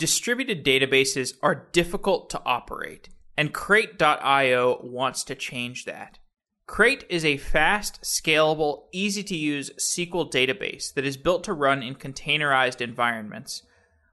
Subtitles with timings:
[0.00, 6.18] Distributed databases are difficult to operate, and Crate.io wants to change that.
[6.66, 11.82] Crate is a fast, scalable, easy to use SQL database that is built to run
[11.82, 13.62] in containerized environments.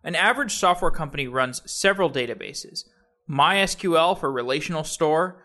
[0.04, 2.84] An average software company runs several databases
[3.30, 5.42] MySQL for relational store,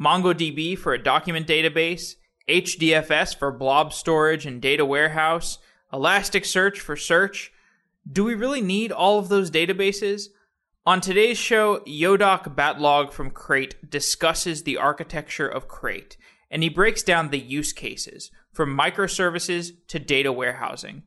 [0.00, 2.14] MongoDB for a document database,
[2.48, 5.58] HDFS for blob storage and data warehouse,
[5.92, 7.52] Elasticsearch for search,
[8.10, 10.26] do we really need all of those databases?
[10.86, 16.18] On today's show, Jodok Batlogg from Crate discusses the architecture of Crate,
[16.50, 21.02] and he breaks down the use cases from microservices to data warehousing.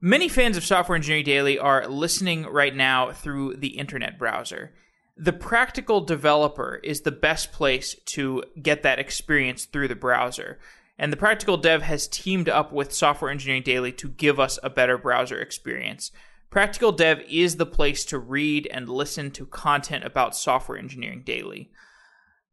[0.00, 4.72] Many fans of Software Engineering Daily are listening right now through the internet browser.
[5.16, 10.58] The practical developer is the best place to get that experience through the browser.
[10.98, 14.70] And the Practical Dev has teamed up with Software Engineering Daily to give us a
[14.70, 16.10] better browser experience.
[16.48, 21.70] Practical Dev is the place to read and listen to content about Software Engineering Daily.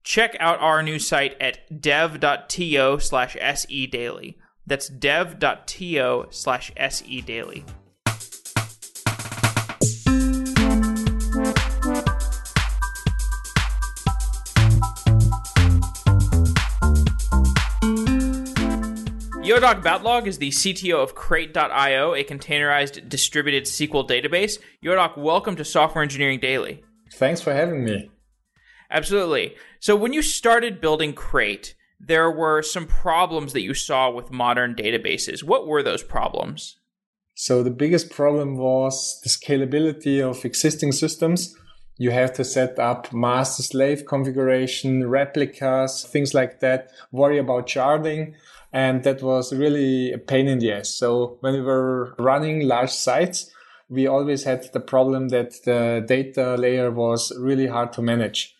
[0.04, 4.38] Check out our new site at dev.to slash se daily.
[4.67, 7.64] That's dev.to slash se daily.
[19.44, 24.58] Jodok Batlogg is the CTO of Crate.io, a containerized distributed SQL database.
[24.81, 26.81] Jodok, welcome to Software Engineering Daily.
[27.16, 28.09] Thanks for having me.
[28.89, 29.55] Absolutely.
[29.81, 34.75] So, when you started building Crate, there were some problems that you saw with modern
[34.75, 35.44] databases.
[35.44, 36.77] What were those problems?
[37.36, 41.53] So, the biggest problem was the scalability of existing systems.
[41.97, 48.33] You have to set up master slave configuration, replicas, things like that, worry about sharding
[48.73, 50.89] and that was really a pain in the ass.
[50.89, 53.52] So when we were running large sites,
[53.88, 58.55] we always had the problem that the data layer was really hard to manage.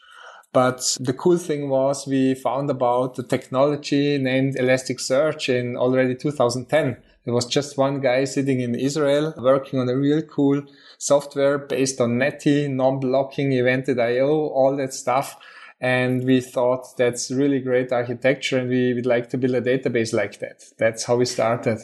[0.54, 6.98] But the cool thing was we found about the technology named Elasticsearch in already 2010.
[7.26, 10.64] There was just one guy sitting in Israel working on a real cool
[10.98, 15.38] software based on Netty, non-blocking, evented.io, all that stuff.
[15.80, 20.14] And we thought that's really great architecture and we would like to build a database
[20.14, 20.64] like that.
[20.78, 21.80] That's how we started.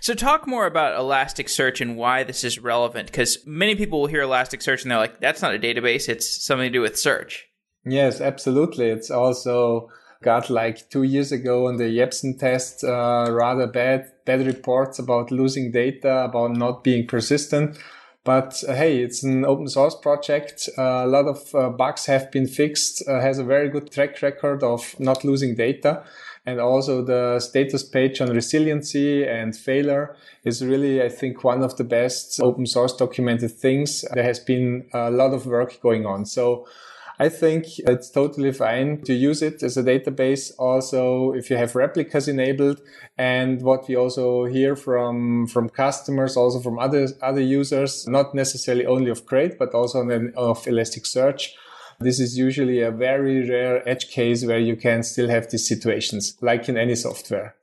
[0.00, 4.22] So talk more about Elasticsearch and why this is relevant because many people will hear
[4.22, 6.08] Elasticsearch and they're like, that's not a database.
[6.08, 7.46] It's something to do with search.
[7.84, 8.88] Yes, absolutely.
[8.88, 9.90] It's also
[10.24, 15.30] got like two years ago on the Jepsen test, uh, rather bad, bad reports about
[15.30, 17.78] losing data, about not being persistent.
[18.24, 20.68] But uh, hey, it's an open source project.
[20.78, 24.22] Uh, a lot of uh, bugs have been fixed, uh, has a very good track
[24.22, 26.02] record of not losing data.
[26.46, 30.14] And also the status page on resiliency and failure
[30.44, 34.04] is really, I think, one of the best open source documented things.
[34.12, 36.26] There has been a lot of work going on.
[36.26, 36.66] So
[37.18, 40.50] I think it's totally fine to use it as a database.
[40.58, 42.80] Also, if you have replicas enabled
[43.16, 48.84] and what we also hear from, from customers, also from other, other users, not necessarily
[48.84, 51.50] only of Crate, but also of Elasticsearch.
[52.00, 56.36] This is usually a very rare edge case where you can still have these situations,
[56.40, 57.54] like in any software.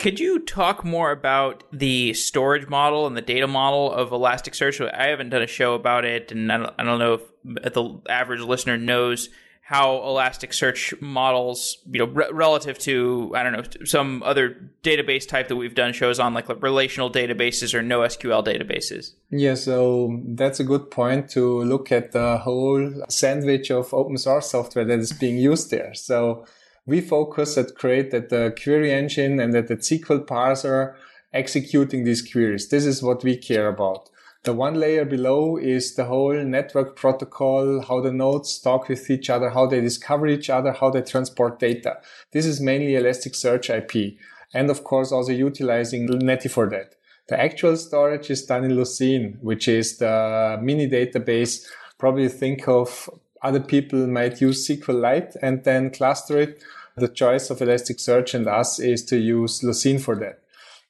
[0.00, 4.90] Could you talk more about the storage model and the data model of Elasticsearch?
[4.94, 8.00] I haven't done a show about it, and I don't, I don't know if the
[8.08, 9.28] average listener knows
[9.60, 15.48] how Elasticsearch models, you know, re- relative to I don't know some other database type
[15.48, 19.12] that we've done shows on, like, like relational databases or NoSQL databases.
[19.28, 24.50] Yeah, so that's a good point to look at the whole sandwich of open source
[24.50, 25.92] software that is being used there.
[25.92, 26.46] So
[26.86, 30.94] we focus at Crate at the query engine and that the SQL parser
[31.32, 32.68] executing these queries.
[32.68, 34.10] This is what we care about.
[34.42, 39.28] The one layer below is the whole network protocol, how the nodes talk with each
[39.28, 41.98] other, how they discover each other, how they transport data.
[42.32, 44.16] This is mainly Elasticsearch IP.
[44.54, 46.94] And of course, also utilizing Netty for that.
[47.28, 51.66] The actual storage is done in Lucene, which is the mini database.
[51.98, 53.10] Probably think of
[53.42, 56.62] other people might use SQLite and then cluster it
[57.00, 60.40] the choice of Elasticsearch and us is to use Lucene for that.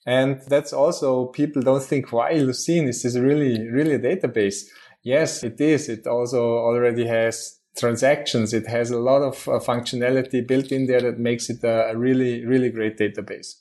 [0.07, 4.65] And that's also people don't think why Lucene is this really, really a database.
[5.03, 5.89] Yes, it is.
[5.89, 8.53] It also already has transactions.
[8.53, 11.97] It has a lot of uh, functionality built in there that makes it a, a
[11.97, 13.55] really, really great database.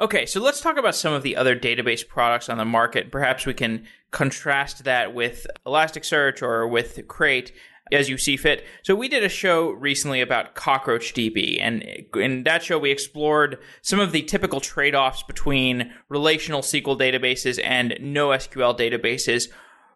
[0.00, 3.10] Okay, so let's talk about some of the other database products on the market.
[3.10, 7.52] Perhaps we can contrast that with Elasticsearch or with Crate
[7.92, 8.64] as you see fit.
[8.82, 11.82] So we did a show recently about CockroachDB, and
[12.16, 17.92] in that show we explored some of the typical trade-offs between relational SQL databases and
[18.00, 19.48] NoSQL databases.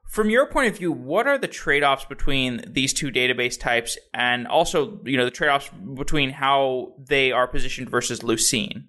[0.09, 4.47] From your point of view, what are the trade-offs between these two database types and
[4.47, 8.85] also, you know, the trade-offs between how they are positioned versus Lucene?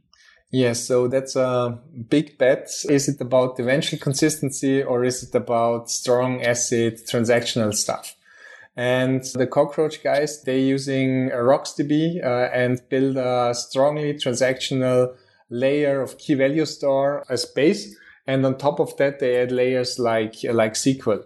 [0.51, 1.79] Yes, so that's a
[2.09, 2.69] big bet.
[2.87, 8.12] Is it about eventual consistency or is it about strong ACID transactional stuff?
[8.75, 15.15] And the cockroach guys, they're using RocksDB uh, and build a strongly transactional
[15.49, 17.95] layer of key value store as base.
[18.25, 21.23] And on top of that, they add layers like, like SQL.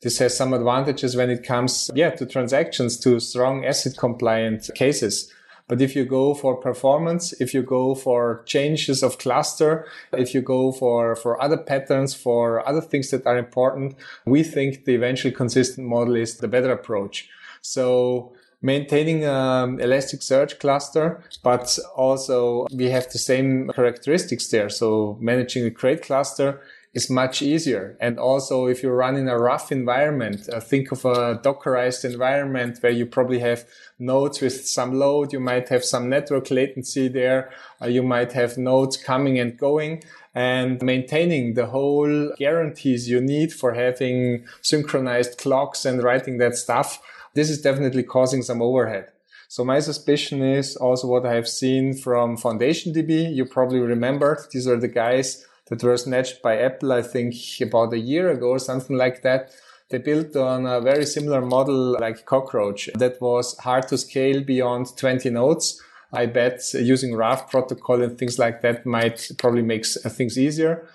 [0.00, 5.32] This has some advantages when it comes, yeah, to transactions, to strong ACID compliant cases.
[5.68, 10.40] But if you go for performance, if you go for changes of cluster, if you
[10.40, 13.94] go for, for other patterns, for other things that are important,
[14.24, 17.28] we think the eventually consistent model is the better approach.
[17.60, 18.32] So
[18.62, 24.68] maintaining um, an Elasticsearch cluster, but also we have the same characteristics there.
[24.68, 26.60] So managing a crate cluster
[26.94, 27.96] is much easier.
[28.00, 32.78] And also, if you run in a rough environment, uh, think of a Dockerized environment
[32.80, 33.66] where you probably have
[33.98, 35.32] nodes with some load.
[35.32, 37.50] You might have some network latency there.
[37.80, 40.02] Uh, you might have nodes coming and going
[40.34, 47.00] and maintaining the whole guarantees you need for having synchronized clocks and writing that stuff.
[47.34, 49.08] This is definitely causing some overhead.
[49.48, 53.34] So my suspicion is also what I have seen from Foundation DB.
[53.34, 57.92] You probably remember these are the guys that were snatched by Apple, I think about
[57.92, 59.50] a year ago or something like that.
[59.90, 64.96] They built on a very similar model like Cockroach that was hard to scale beyond
[64.96, 65.82] 20 nodes.
[66.12, 70.88] I bet using Raft protocol and things like that might probably make things easier.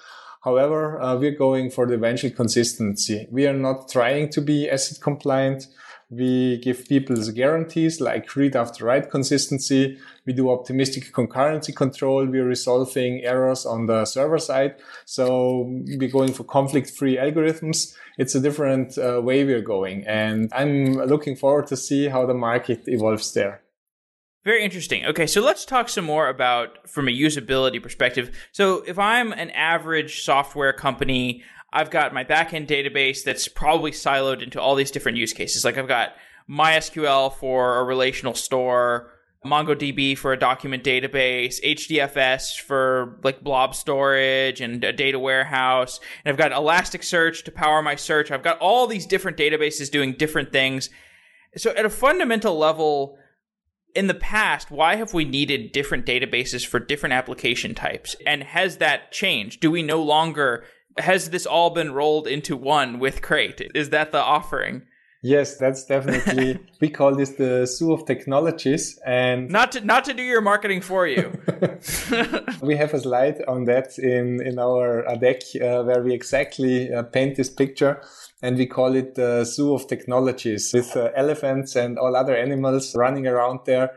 [0.44, 3.28] However, uh, we're going for the eventual consistency.
[3.32, 5.68] We are not trying to be ACID compliant.
[6.10, 9.98] We give people guarantees like read after write consistency.
[10.26, 12.26] We do optimistic concurrency control.
[12.26, 14.76] We're resolving errors on the server side.
[15.06, 15.66] So
[15.98, 17.96] we're going for conflict free algorithms.
[18.18, 20.06] It's a different uh, way we're going.
[20.06, 23.64] And I'm looking forward to see how the market evolves there.
[24.44, 25.06] Very interesting.
[25.06, 28.30] Okay, so let's talk some more about from a usability perspective.
[28.52, 34.44] So if I'm an average software company, I've got my backend database that's probably siloed
[34.44, 35.66] into all these different use cases.
[35.66, 36.14] Like I've got
[36.48, 39.12] MySQL for a relational store,
[39.44, 46.00] MongoDB for a document database, HDFS for like blob storage and a data warehouse.
[46.24, 48.30] And I've got Elasticsearch to power my search.
[48.30, 50.92] I've got all these different databases doing different things.
[51.58, 53.18] So at a fundamental level,
[53.96, 58.16] in the past, why have we needed different databases for different application types?
[58.26, 59.60] And has that changed?
[59.60, 60.66] Do we no longer
[60.98, 63.62] has this all been rolled into one with Crate?
[63.74, 64.84] Is that the offering?
[65.26, 66.60] Yes, that's definitely.
[66.82, 70.82] we call this the zoo of technologies, and not to not to do your marketing
[70.82, 71.32] for you.
[72.62, 77.04] we have a slide on that in in our deck uh, where we exactly uh,
[77.04, 78.02] paint this picture,
[78.42, 82.94] and we call it the zoo of technologies with uh, elephants and all other animals
[82.94, 83.92] running around there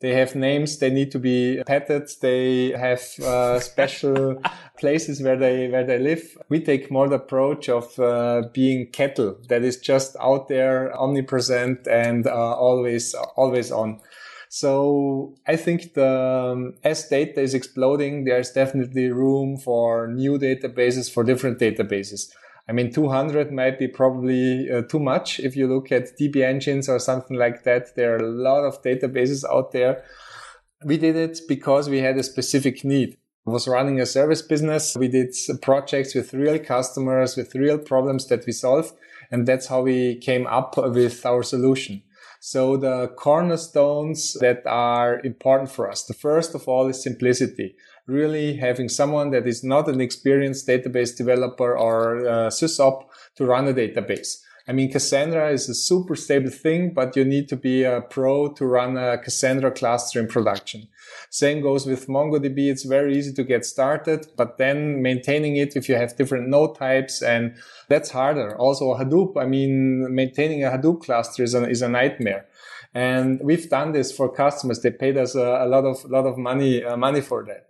[0.00, 0.78] they have names.
[0.78, 2.10] They need to be petted.
[2.20, 4.42] They have uh, special
[4.78, 6.38] places where they where they live.
[6.48, 11.86] We take more the approach of uh, being cattle that is just out there, omnipresent
[11.86, 14.00] and uh, always always on.
[14.48, 21.12] So I think the um, as data is exploding, there's definitely room for new databases
[21.12, 22.32] for different databases.
[22.70, 25.40] I mean, 200 might be probably uh, too much.
[25.40, 28.80] If you look at DB engines or something like that, there are a lot of
[28.80, 30.04] databases out there.
[30.84, 33.16] We did it because we had a specific need.
[33.44, 34.96] I was running a service business.
[34.96, 38.92] We did projects with real customers, with real problems that we solve.
[39.32, 42.04] And that's how we came up with our solution.
[42.38, 46.04] So the cornerstones that are important for us.
[46.04, 47.74] The first of all is simplicity
[48.06, 53.04] really having someone that is not an experienced database developer or uh, sysop
[53.36, 54.38] to run a database.
[54.68, 58.52] I mean, Cassandra is a super stable thing, but you need to be a pro
[58.52, 60.88] to run a Cassandra cluster in production.
[61.30, 62.70] Same goes with MongoDB.
[62.70, 66.76] It's very easy to get started, but then maintaining it if you have different node
[66.76, 67.56] types and
[67.88, 68.56] that's harder.
[68.56, 69.36] Also Hadoop.
[69.36, 72.46] I mean, maintaining a Hadoop cluster is a, is a nightmare.
[72.92, 74.80] And we've done this for customers.
[74.80, 77.68] They paid us a, a lot of, lot of money, uh, money for that.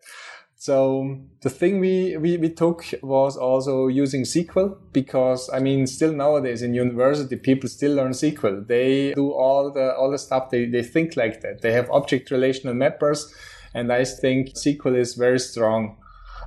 [0.60, 6.12] So the thing we, we, we took was also using SQL because I mean, still
[6.12, 8.66] nowadays in university, people still learn SQL.
[8.66, 10.50] They do all the, all the stuff.
[10.50, 11.62] They, they think like that.
[11.62, 13.32] They have object relational mappers.
[13.72, 15.96] And I think SQL is very strong.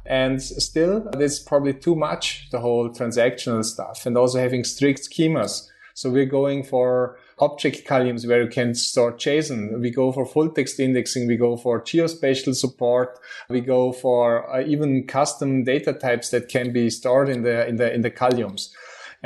[0.05, 5.67] And still, it's probably too much, the whole transactional stuff and also having strict schemas.
[5.95, 9.79] So we're going for object columns where you can store JSON.
[9.79, 11.27] We go for full text indexing.
[11.27, 13.19] We go for geospatial support.
[13.49, 17.77] We go for uh, even custom data types that can be stored in the, in
[17.77, 18.73] the, in the columns.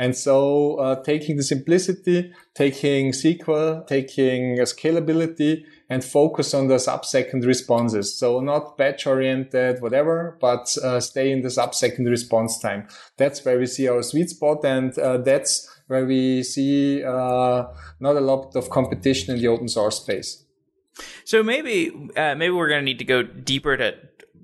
[0.00, 7.44] And so uh, taking the simplicity, taking SQL, taking scalability, and focus on the sub-second
[7.44, 8.14] responses.
[8.14, 12.86] So not batch oriented, whatever, but uh, stay in the sub-second response time.
[13.16, 14.64] That's where we see our sweet spot.
[14.64, 17.66] And uh, that's where we see uh,
[18.00, 20.44] not a lot of competition in the open source space.
[21.24, 23.94] So maybe, uh, maybe we're going to need to go deeper to,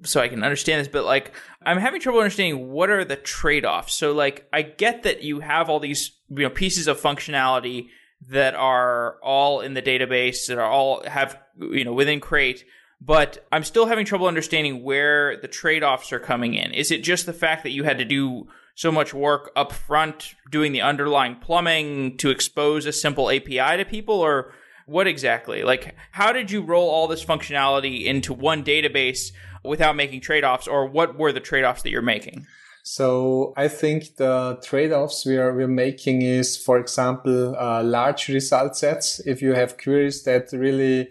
[0.03, 1.33] so I can understand this, but like,
[1.65, 3.95] I'm having trouble understanding what are the trade-offs.
[3.95, 7.89] So like, I get that you have all these, you know, pieces of functionality
[8.29, 12.65] that are all in the database that are all have you know within crate
[13.01, 17.27] but i'm still having trouble understanding where the trade-offs are coming in is it just
[17.27, 21.37] the fact that you had to do so much work up front doing the underlying
[21.37, 24.53] plumbing to expose a simple api to people or
[24.87, 30.21] what exactly like how did you roll all this functionality into one database without making
[30.21, 32.47] trade-offs or what were the trade-offs that you're making
[32.87, 38.77] so I think the trade-offs we are we're making is, for example, uh, large result
[38.77, 39.21] sets.
[39.21, 41.09] If you have queries that really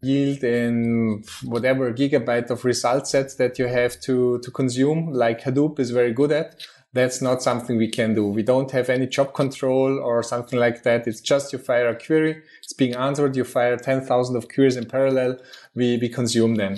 [0.00, 5.78] yield in whatever gigabyte of result sets that you have to to consume, like Hadoop
[5.78, 6.66] is very good at.
[6.92, 8.26] That's not something we can do.
[8.26, 11.06] We don't have any job control or something like that.
[11.06, 14.86] It's just you fire a query, it's being answered, you fire 10,000 of queries in
[14.86, 15.38] parallel,
[15.74, 16.76] we, we consume them.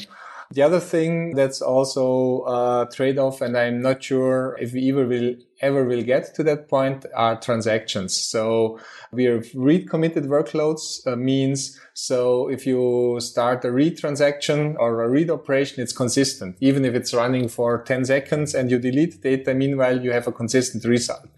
[0.52, 5.35] The other thing that's also a trade-off, and I'm not sure if we ever will
[5.62, 8.14] ever will get to that point, are transactions.
[8.14, 8.78] So
[9.12, 15.02] we have read committed workloads uh, means so if you start a read transaction or
[15.02, 16.56] a read operation, it's consistent.
[16.61, 20.32] Even if it's running for 10 seconds and you delete data, meanwhile you have a
[20.32, 21.28] consistent result.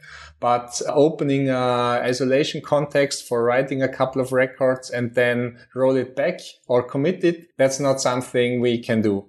[0.44, 6.14] But opening a isolation context for writing a couple of records and then roll it
[6.14, 9.24] back or commit it, that's not something we can do.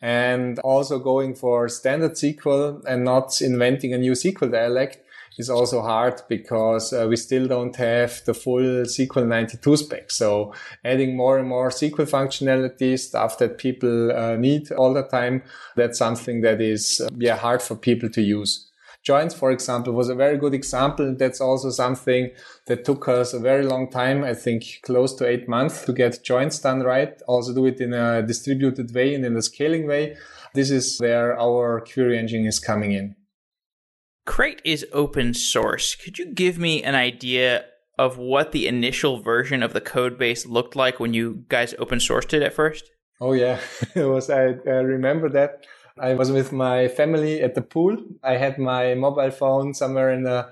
[0.00, 4.98] And also going for standard SQL and not inventing a new SQL dialect
[5.36, 10.12] is also hard because uh, we still don't have the full SQL 92 spec.
[10.12, 10.54] So
[10.84, 15.42] adding more and more SQL functionality, stuff that people uh, need all the time,
[15.74, 18.68] that's something that is uh, yeah hard for people to use.
[19.02, 21.14] Joins, for example, was a very good example.
[21.18, 22.30] That's also something
[22.66, 24.22] that took us a very long time.
[24.22, 27.20] I think close to eight months to get joins done right.
[27.26, 30.16] Also do it in a distributed way and in a scaling way.
[30.54, 33.16] This is where our query engine is coming in.
[34.24, 35.96] Crate is open source.
[35.96, 37.64] Could you give me an idea
[37.98, 41.98] of what the initial version of the code base looked like when you guys open
[41.98, 42.90] sourced it at first?
[43.20, 43.58] Oh yeah,
[43.94, 44.30] it was.
[44.30, 45.66] I, I remember that
[45.98, 47.96] I was with my family at the pool.
[48.22, 50.48] I had my mobile phone somewhere in the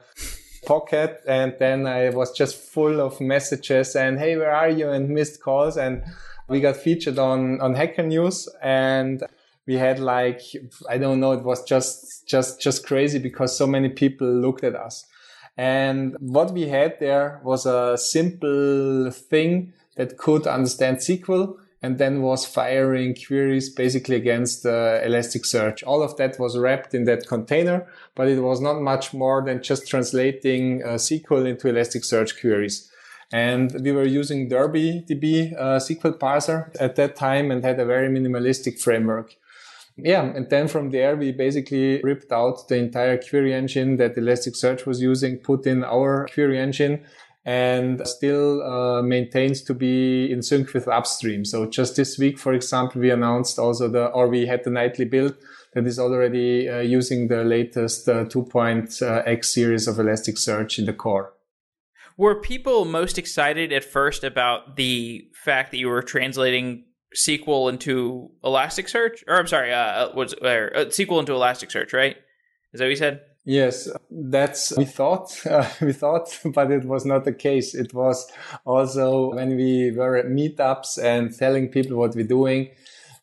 [0.66, 4.90] pocket and then I was just full of messages and hey, where are you?
[4.90, 5.76] And missed calls.
[5.76, 6.02] And
[6.49, 9.23] we got featured on, on Hacker News and
[9.66, 10.42] we had like,
[10.88, 14.75] I don't know, it was just, just, just crazy because so many people looked at
[14.75, 15.06] us.
[15.56, 22.22] And what we had there was a simple thing that could understand SQL and then
[22.22, 25.82] was firing queries basically against uh, Elasticsearch.
[25.87, 29.62] All of that was wrapped in that container, but it was not much more than
[29.62, 32.90] just translating uh, SQL into Elasticsearch queries.
[33.32, 38.08] And we were using DerbyDB uh, SQL parser at that time and had a very
[38.08, 39.37] minimalistic framework.
[39.96, 44.87] Yeah, and then from there we basically ripped out the entire query engine that Elasticsearch
[44.87, 47.04] was using, put in our query engine,
[47.50, 51.45] and still uh, maintains to be in sync with upstream.
[51.45, 55.04] So just this week, for example, we announced also the, or we had the nightly
[55.04, 55.35] build
[55.75, 61.33] that is already uh, using the latest uh, 2.x series of Elasticsearch in the core.
[62.16, 66.85] Were people most excited at first about the fact that you were translating
[67.16, 69.25] SQL into Elasticsearch?
[69.26, 72.16] Or I'm sorry, uh, was uh, SQL into Elasticsearch, right?
[72.73, 73.23] Is that what you said?
[73.44, 77.75] Yes, that's we thought uh, we thought, but it was not the case.
[77.75, 78.30] It was
[78.66, 82.70] also when we were at meetups and telling people what we're doing.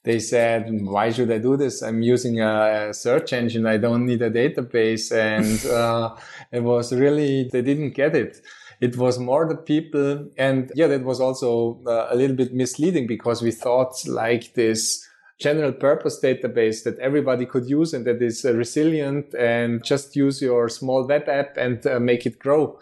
[0.04, 1.84] They said, "Why should I do this?
[1.84, 3.68] I'm using a, search engine.
[3.68, 6.16] I don't need a database." And uh,
[6.52, 8.42] it was really they didn't get it.
[8.80, 13.06] It was more the people, and yeah, that was also uh, a little bit misleading
[13.06, 15.07] because we thought like this
[15.40, 20.42] general purpose database that everybody could use and that is uh, resilient and just use
[20.42, 22.80] your small web app and uh, make it grow.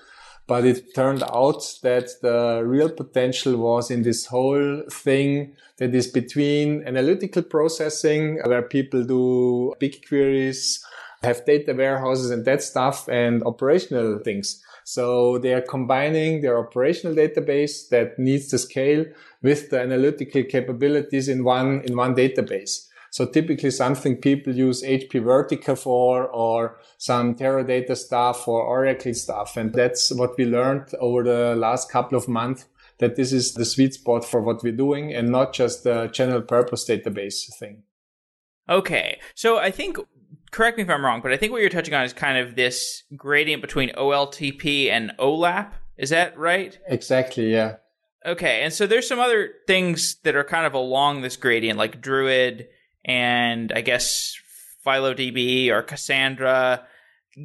[0.48, 6.08] But it turned out that the real potential was in this whole thing that is
[6.08, 10.86] between analytical processing, where people do big queries,
[11.24, 14.62] have data warehouses and that stuff, and operational things.
[14.84, 19.06] So they are combining their operational database that needs to scale
[19.46, 22.88] with the analytical capabilities in one, in one database.
[23.12, 29.56] So typically something people use HP Vertica for or some Teradata stuff or Oracle stuff.
[29.56, 32.66] And that's what we learned over the last couple of months
[32.98, 36.42] that this is the sweet spot for what we're doing and not just the general
[36.42, 37.84] purpose database thing.
[38.68, 39.20] Okay.
[39.36, 39.98] So I think,
[40.52, 42.56] correct me if I'm wrong, but I think what you're touching on is kind of
[42.56, 45.72] this gradient between OLTP and OLAP.
[45.98, 46.78] Is that right?
[46.90, 47.54] Exactly.
[47.54, 47.76] Yeah.
[48.26, 48.62] Okay.
[48.62, 52.68] And so there's some other things that are kind of along this gradient, like Druid
[53.04, 54.36] and I guess
[54.86, 56.88] FiloDB or Cassandra.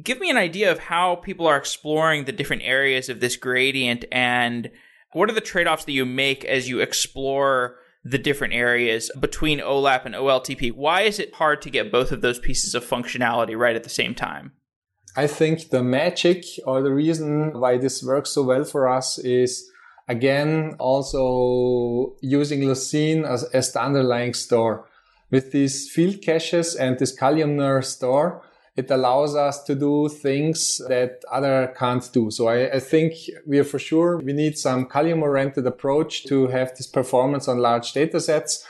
[0.03, 4.05] Give me an idea of how people are exploring the different areas of this gradient
[4.11, 4.71] and
[5.13, 9.59] what are the trade offs that you make as you explore the different areas between
[9.59, 10.71] OLAP and OLTP?
[10.71, 13.89] Why is it hard to get both of those pieces of functionality right at the
[13.89, 14.53] same time?
[15.15, 19.69] I think the magic or the reason why this works so well for us is
[20.07, 24.87] again also using Lucene as, as the underlying store.
[25.29, 28.43] With these field caches and this columnar store,
[28.75, 32.31] it allows us to do things that other can't do.
[32.31, 33.13] So I, I think
[33.45, 37.59] we are for sure, we need some column oriented approach to have this performance on
[37.59, 38.65] large data sets.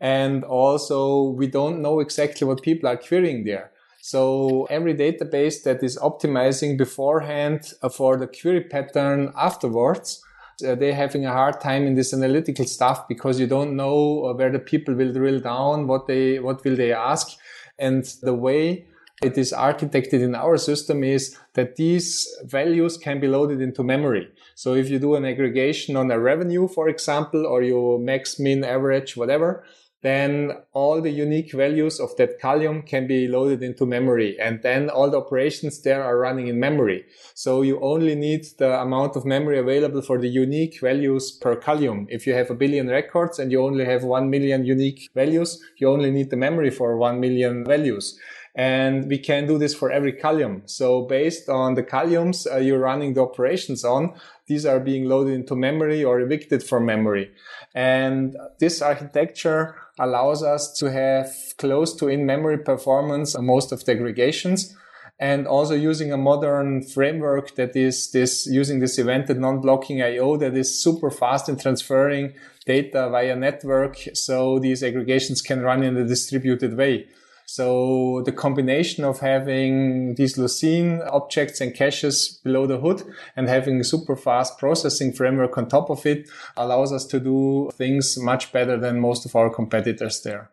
[0.00, 3.72] And also we don't know exactly what people are querying there.
[4.02, 10.22] So every database that is optimizing beforehand for the query pattern afterwards,
[10.64, 14.50] uh, they're having a hard time in this analytical stuff because you don't know where
[14.50, 17.36] the people will drill down, what they, what will they ask.
[17.78, 18.86] And the way
[19.22, 24.28] it is architected in our system is that these values can be loaded into memory.
[24.54, 28.64] So if you do an aggregation on a revenue, for example, or you max, min,
[28.64, 29.64] average, whatever,
[30.06, 34.38] then all the unique values of that column can be loaded into memory.
[34.40, 37.04] And then all the operations there are running in memory.
[37.34, 42.06] So you only need the amount of memory available for the unique values per column.
[42.08, 45.88] If you have a billion records and you only have one million unique values, you
[45.88, 48.18] only need the memory for one million values.
[48.56, 50.62] And we can do this for every column.
[50.64, 54.14] So based on the columns uh, you're running the operations on,
[54.46, 57.30] these are being loaded into memory or evicted from memory.
[57.74, 63.92] And this architecture allows us to have close to in-memory performance on most of the
[63.92, 64.74] aggregations
[65.18, 70.56] and also using a modern framework that is this using this evented non-blocking IO that
[70.56, 72.34] is super fast in transferring
[72.66, 73.96] data via network.
[74.14, 77.06] So these aggregations can run in a distributed way.
[77.48, 83.04] So the combination of having these Lucene objects and caches below the hood
[83.36, 87.70] and having a super fast processing framework on top of it allows us to do
[87.74, 90.50] things much better than most of our competitors there.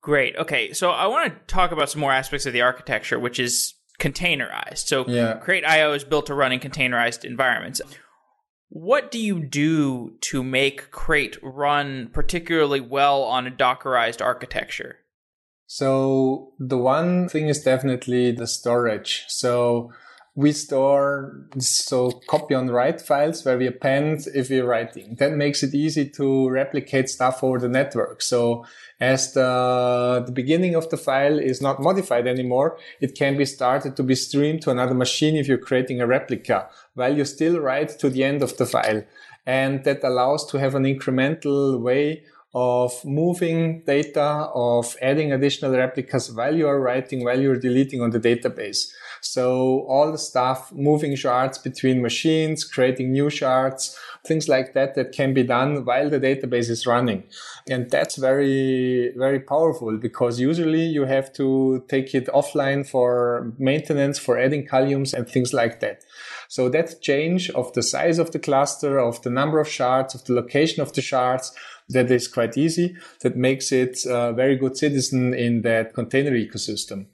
[0.00, 0.36] Great.
[0.36, 0.72] Okay.
[0.72, 4.86] So I want to talk about some more aspects of the architecture, which is containerized.
[4.86, 5.34] So yeah.
[5.34, 7.80] Crate IO is built to run in containerized environments.
[8.68, 14.97] What do you do to make Crate run particularly well on a Dockerized architecture?
[15.68, 19.26] So the one thing is definitely the storage.
[19.28, 19.92] So
[20.34, 25.16] we store so copy on write files where we append if we're writing.
[25.18, 28.22] That makes it easy to replicate stuff over the network.
[28.22, 28.64] So
[28.98, 33.94] as the, the beginning of the file is not modified anymore, it can be started
[33.96, 37.98] to be streamed to another machine if you're creating a replica while you still write
[37.98, 39.02] to the end of the file.
[39.44, 42.22] And that allows to have an incremental way
[42.54, 48.10] of moving data, of adding additional replicas while you are writing, while you're deleting on
[48.10, 48.88] the database.
[49.20, 55.12] So all the stuff, moving shards between machines, creating new shards, things like that, that
[55.12, 57.24] can be done while the database is running.
[57.68, 64.18] And that's very, very powerful because usually you have to take it offline for maintenance,
[64.18, 66.04] for adding columns and things like that.
[66.48, 70.24] So that change of the size of the cluster, of the number of shards, of
[70.24, 71.52] the location of the shards,
[71.90, 72.96] that is quite easy.
[73.22, 77.06] That makes it a very good citizen in that container ecosystem.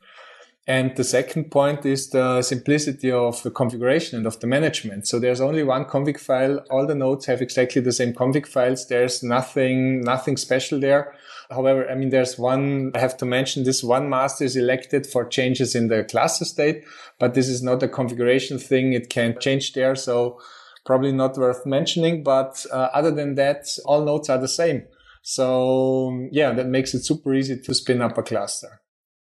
[0.66, 5.06] And the second point is the simplicity of the configuration and of the management.
[5.06, 6.64] So there's only one config file.
[6.70, 8.88] All the nodes have exactly the same config files.
[8.88, 11.14] There's nothing, nothing special there.
[11.50, 15.26] However, I mean, there's one, I have to mention this one master is elected for
[15.26, 16.84] changes in the cluster state,
[17.18, 18.94] but this is not a configuration thing.
[18.94, 19.94] It can change there.
[19.94, 20.40] So
[20.85, 22.23] probably not worth mentioning.
[22.23, 24.85] But uh, other than that, all nodes are the same.
[25.23, 28.81] So yeah, that makes it super easy to spin up a cluster.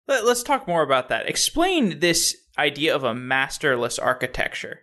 [0.09, 1.29] Let's talk more about that.
[1.29, 4.81] Explain this idea of a masterless architecture.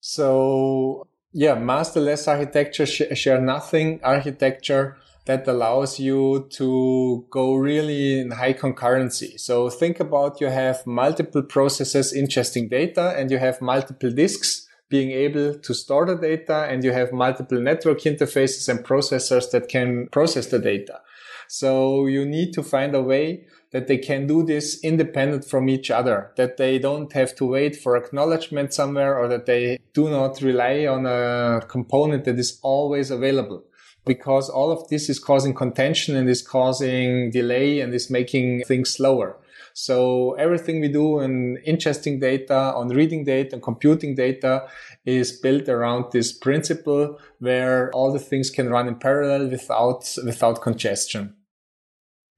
[0.00, 4.96] So yeah, masterless architecture, share nothing architecture
[5.26, 9.40] that allows you to go really in high concurrency.
[9.40, 15.10] So think about you have multiple processes ingesting data and you have multiple disks being
[15.10, 20.08] able to store the data and you have multiple network interfaces and processors that can
[20.08, 21.00] process the data.
[21.48, 25.90] So you need to find a way that they can do this independent from each
[25.90, 30.40] other, that they don't have to wait for acknowledgement somewhere or that they do not
[30.40, 33.64] rely on a component that is always available
[34.06, 38.90] because all of this is causing contention and is causing delay and is making things
[38.90, 39.36] slower.
[39.72, 44.68] So everything we do in ingesting data, on reading data, and computing data
[45.04, 50.62] is built around this principle where all the things can run in parallel without, without
[50.62, 51.34] congestion.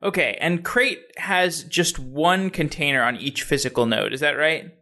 [0.03, 4.73] Okay, and Crate has just one container on each physical node, is that right?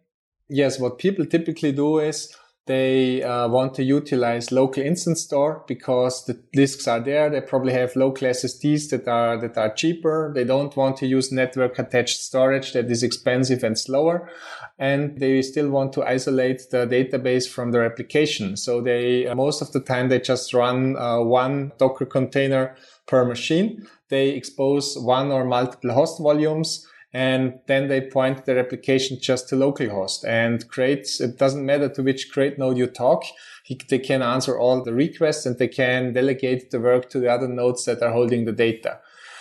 [0.48, 2.36] Yes, what people typically do is
[2.66, 7.29] they uh, want to utilize local instance store because the disks are there.
[7.29, 10.33] They probably have local SSDs that are that are cheaper.
[10.35, 14.31] They don't want to use network attached storage that is expensive and slower,
[14.79, 18.57] and they still want to isolate the database from their application.
[18.57, 23.27] So they uh, most of the time they just run uh, one Docker container per
[23.27, 23.87] machine.
[24.09, 29.55] They expose one or multiple host volumes and then they point their application just to
[29.55, 31.09] localhost and crate.
[31.20, 33.22] It doesn't matter to which crate node you talk.
[33.62, 37.31] He, they can answer all the requests and they can delegate the work to the
[37.31, 38.98] other nodes that are holding the data.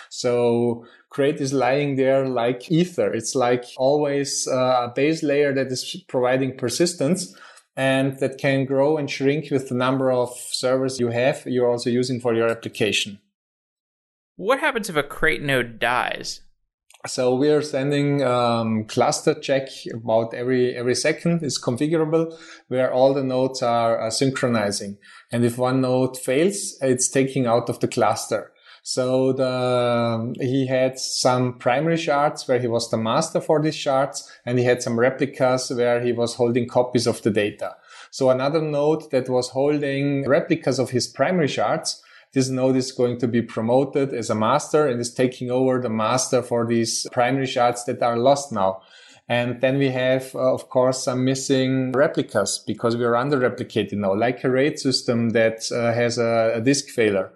[0.08, 3.12] So crate is lying there like ether.
[3.12, 7.36] It's like always uh, a base layer that is providing persistence
[7.76, 11.90] and that can grow and shrink with the number of servers you have you're also
[11.90, 13.18] using for your application.
[14.36, 16.43] What happens if a crate node dies?
[17.06, 22.34] So we are sending um, cluster check about every every second It's configurable,
[22.68, 24.96] where all the nodes are, are synchronizing.
[25.30, 28.52] And if one node fails, it's taking out of the cluster.
[28.82, 34.30] So the, he had some primary shards where he was the master for these shards,
[34.44, 37.76] and he had some replicas where he was holding copies of the data.
[38.10, 42.02] So another node that was holding replicas of his primary shards
[42.34, 45.88] this node is going to be promoted as a master and is taking over the
[45.88, 48.82] master for these primary shards that are lost now.
[49.28, 53.94] And then we have, uh, of course, some missing replicas because we are under replicated
[53.94, 57.32] now, like a RAID system that uh, has a, a disk failure.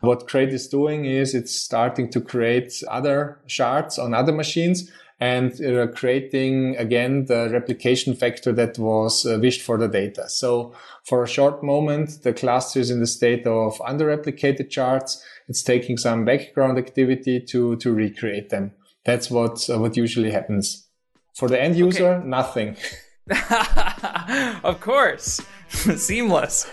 [0.00, 5.60] What Crate is doing is it's starting to create other shards on other machines and
[5.60, 10.28] uh, creating again the replication factor that was uh, wished for the data.
[10.28, 15.22] So for a short moment, the cluster is in the state of under-replicated shards.
[15.46, 18.72] It's taking some background activity to, to recreate them.
[19.04, 20.86] That's what, uh, what usually happens.
[21.34, 22.26] For the end user, okay.
[22.26, 22.76] nothing.
[24.64, 25.40] of course.
[25.68, 26.66] Seamless.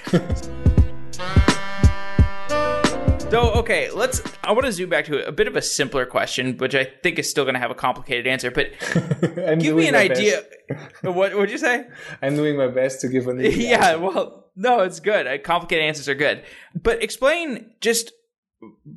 [3.30, 4.22] So, okay, let's.
[4.42, 7.20] I want to zoom back to a bit of a simpler question, which I think
[7.20, 8.50] is still going to have a complicated answer.
[8.50, 8.72] But
[9.60, 10.44] give me an idea.
[11.02, 11.88] what would you say?
[12.22, 13.40] I'm doing my best to give an.
[13.42, 13.52] Idea.
[13.52, 14.00] Yeah, answer.
[14.00, 15.44] well, no, it's good.
[15.44, 16.44] Complicated answers are good.
[16.74, 18.14] But explain just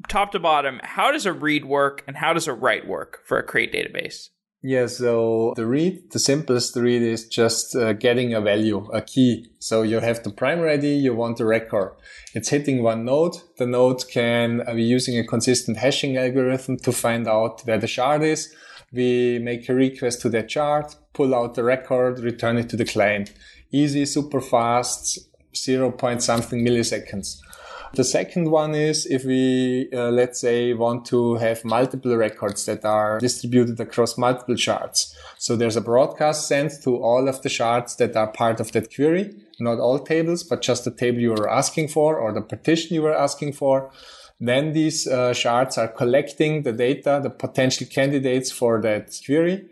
[0.08, 3.36] top to bottom how does a read work and how does a write work for
[3.36, 4.28] a crate database?
[4.62, 9.50] Yeah, so the read, the simplest read is just uh, getting a value, a key.
[9.58, 11.96] So you have the primary ID, you want the record.
[12.34, 13.36] It's hitting one node.
[13.56, 17.86] The node can uh, be using a consistent hashing algorithm to find out where the
[17.86, 18.54] shard is.
[18.92, 22.84] We make a request to that shard, pull out the record, return it to the
[22.84, 23.32] client.
[23.72, 25.20] Easy, super fast,
[25.56, 25.92] 0.
[25.92, 27.40] point something milliseconds.
[27.94, 32.84] The second one is if we, uh, let's say, want to have multiple records that
[32.84, 35.16] are distributed across multiple shards.
[35.38, 38.94] So there's a broadcast sent to all of the shards that are part of that
[38.94, 42.94] query, not all tables, but just the table you were asking for or the partition
[42.94, 43.90] you were asking for.
[44.38, 49.66] Then these uh, shards are collecting the data, the potential candidates for that query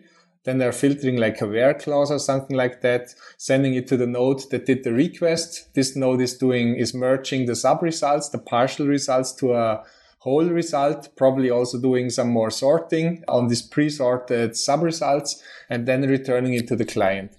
[0.49, 4.07] then they're filtering like a where clause or something like that, sending it to the
[4.07, 5.75] node that did the request.
[5.75, 9.85] This node is doing, is merging the sub results, the partial results to a
[10.21, 16.09] whole result, probably also doing some more sorting on these pre-sorted sub results and then
[16.09, 17.31] returning it to the client.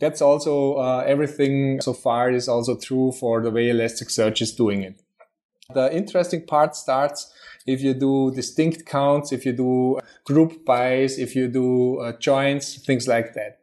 [0.00, 4.82] That's also uh, everything so far is also true for the way Elasticsearch is doing
[4.82, 5.00] it.
[5.72, 7.32] The interesting part starts
[7.66, 12.76] if you do distinct counts, if you do group bys, if you do uh, joins,
[12.84, 13.58] things like that.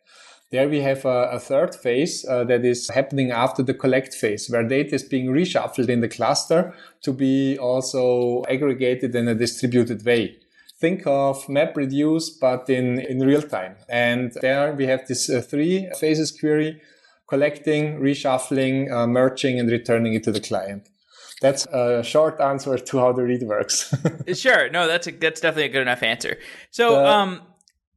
[0.52, 4.48] There we have a, a third phase uh, that is happening after the collect phase,
[4.52, 10.06] where data is being reshuffled in the cluster to be also aggregated in a distributed
[10.06, 10.38] way.
[10.80, 13.78] Think of MapReduce, but in, in real time.
[13.89, 16.82] And there we have this uh, three phases query,
[17.28, 20.89] collecting, reshuffling, uh, merging, and returning it to the client.
[21.43, 23.93] That's a short answer to how the read works.
[24.34, 24.69] sure.
[24.69, 26.38] No, that's a, that's definitely a good enough answer.
[26.71, 27.41] So, the, um,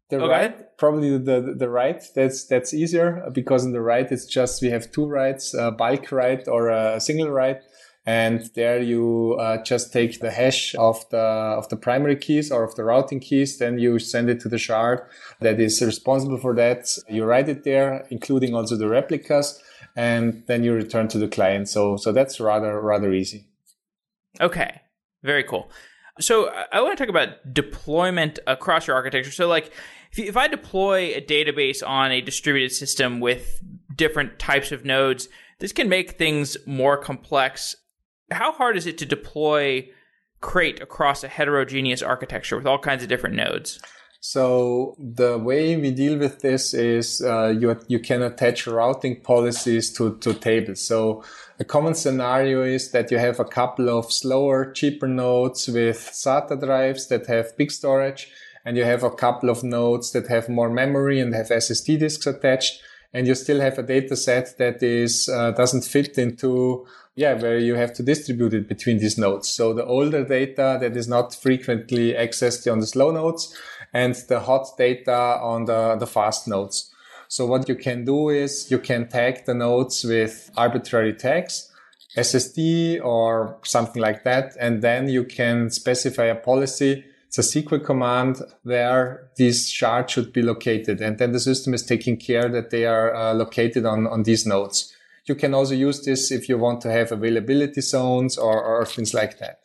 [0.09, 4.61] the write, probably the, the, write, that's, that's easier because in the write, it's just,
[4.63, 7.61] we have two writes, a bulk write or a single write.
[8.05, 12.65] And there you uh, just take the hash of the, of the primary keys or
[12.65, 13.59] of the routing keys.
[13.59, 15.03] Then you send it to the shard
[15.41, 16.89] that is responsible for that.
[17.09, 19.63] You write it there, including also the replicas,
[19.97, 21.69] and then you return to the client.
[21.69, 23.49] So, so that's rather, rather easy.
[24.41, 24.83] Okay.
[25.23, 25.71] Very cool.
[26.21, 29.33] So I want to talk about deployment across your architecture.
[29.33, 29.73] So like
[30.13, 33.61] if, if I deploy a database on a distributed system with
[33.95, 35.29] different types of nodes,
[35.59, 37.77] this can make things more complex.
[38.31, 39.89] How hard is it to deploy
[40.41, 43.81] Crate across a heterogeneous architecture with all kinds of different nodes?
[44.29, 49.93] So the way we deal with this is uh, you you can attach routing policies
[49.93, 50.81] to to tables.
[50.81, 51.23] So
[51.61, 56.59] a common scenario is that you have a couple of slower, cheaper nodes with SATA
[56.59, 58.29] drives that have big storage,
[58.65, 62.27] and you have a couple of nodes that have more memory and have SSD disks
[62.27, 62.83] attached,
[63.15, 66.85] and you still have a data set that is uh, doesn't fit into
[67.15, 69.49] yeah where you have to distribute it between these nodes.
[69.49, 73.57] So the older data that is not frequently accessed on the slow nodes,
[73.97, 76.93] and the hot data on the, the fast nodes.
[77.29, 81.73] So what you can do is you can tag the nodes with arbitrary tags,
[82.17, 84.55] SSD or something like that.
[84.61, 87.05] And then you can specify a policy.
[87.29, 91.01] It's a SQL command where these shards should be located.
[91.01, 94.47] And then the system is taking care that they are uh, located on, on these
[94.47, 94.93] nodes.
[95.25, 99.15] You can also use this if you want to have availability zones or, or things
[99.15, 99.61] like that.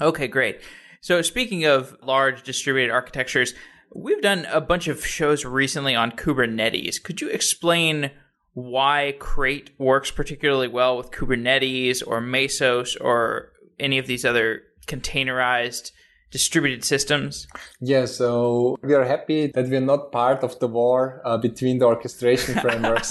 [0.00, 0.60] Okay, great.
[1.00, 3.54] So speaking of large distributed architectures,
[3.94, 7.02] We've done a bunch of shows recently on Kubernetes.
[7.02, 8.10] Could you explain
[8.52, 15.92] why Crate works particularly well with Kubernetes or Mesos or any of these other containerized
[16.30, 17.46] distributed systems?
[17.80, 21.86] Yeah, so we are happy that we're not part of the war uh, between the
[21.86, 23.10] orchestration frameworks.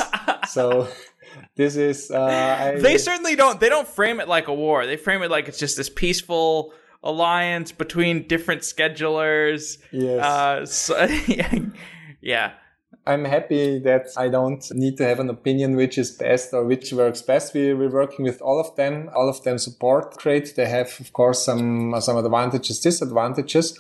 [0.50, 0.88] so
[1.56, 2.80] this is uh, I...
[2.80, 4.86] they certainly don't they don't frame it like a war.
[4.86, 9.78] They frame it like it's just this peaceful alliance between different schedulers.
[9.92, 10.24] Yes.
[10.24, 11.06] Uh, so,
[12.22, 12.54] yeah.
[13.06, 16.92] I'm happy that I don't need to have an opinion which is best or which
[16.92, 17.54] works best.
[17.54, 19.10] We, we're working with all of them.
[19.16, 20.54] All of them support Crate.
[20.56, 23.78] They have, of course, some, some advantages, disadvantages.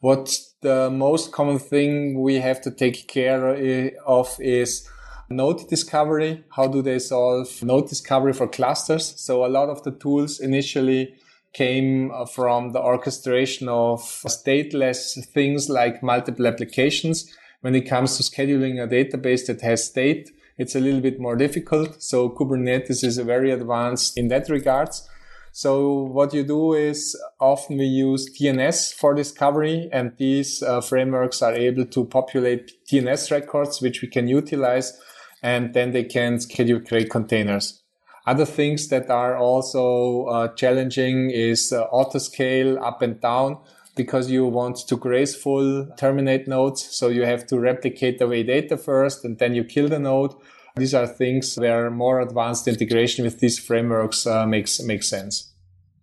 [0.00, 4.88] What the most common thing we have to take care of is
[5.28, 6.44] node discovery.
[6.50, 9.20] How do they solve node discovery for clusters?
[9.20, 11.16] So a lot of the tools initially
[11.52, 17.30] came from the orchestration of stateless things like multiple applications.
[17.60, 21.36] When it comes to scheduling a database that has state, it's a little bit more
[21.36, 22.02] difficult.
[22.02, 25.08] So Kubernetes is very advanced in that regards.
[25.52, 31.42] So what you do is often we use DNS for discovery and these uh, frameworks
[31.42, 34.98] are able to populate DNS records, which we can utilize
[35.42, 37.79] and then they can schedule Crate containers.
[38.30, 43.58] Other things that are also uh, challenging is uh, autoscale up and down
[43.96, 46.80] because you want to graceful terminate nodes.
[46.80, 50.32] So you have to replicate the way data first and then you kill the node.
[50.76, 55.52] These are things where more advanced integration with these frameworks uh, makes makes sense.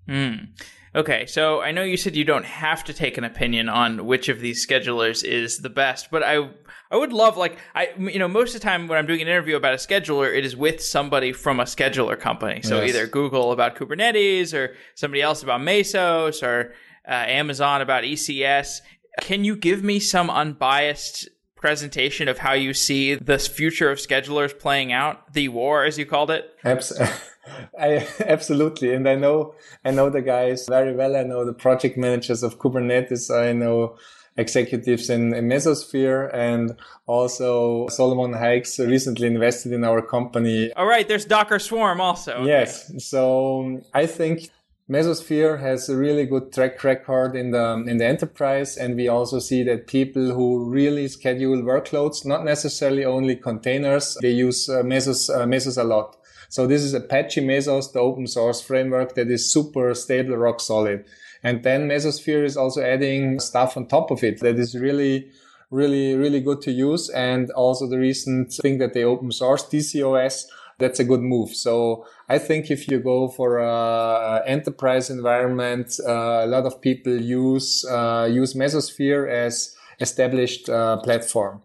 [0.06, 0.50] Mm.
[0.96, 4.30] Okay, so I know you said you don't have to take an opinion on which
[4.30, 6.50] of these schedulers is the best, but I
[6.90, 9.28] I would love like I you know most of the time when I'm doing an
[9.28, 12.62] interview about a scheduler, it is with somebody from a scheduler company.
[12.62, 12.90] So yes.
[12.90, 16.74] either Google about Kubernetes or somebody else about Mesos or
[17.08, 18.82] uh, Amazon about ECS.
[19.22, 24.58] Can you give me some unbiased presentation of how you see this future of schedulers
[24.58, 26.46] playing out, the war as you called it?
[26.64, 27.14] Absolutely.
[27.80, 31.16] I absolutely, and I know I know the guys very well.
[31.16, 33.34] I know the project managers of Kubernetes.
[33.34, 33.98] I know
[34.38, 36.76] executives in, in Mesosphere and
[37.08, 40.72] also Solomon Hykes recently invested in our company.
[40.74, 42.34] All right, there's Docker Swarm also.
[42.34, 42.50] Okay.
[42.50, 42.92] Yes.
[43.04, 44.52] So I think
[44.90, 49.40] Mesosphere has a really good track record in the in the enterprise, and we also
[49.40, 55.30] see that people who really schedule workloads, not necessarily only containers, they use uh, Mesos
[55.30, 56.17] uh, Mesos a lot.
[56.50, 61.06] So this is Apache Mesos, the open source framework that is super stable, rock solid.
[61.44, 65.30] And then Mesosphere is also adding stuff on top of it that is really,
[65.70, 67.10] really, really good to use.
[67.10, 70.46] And also the recent thing that they open source DCOS,
[70.80, 71.50] that's a good move.
[71.56, 77.20] So I think if you go for a enterprise environment, uh, a lot of people
[77.20, 81.62] use, uh, use Mesosphere as established uh, platform.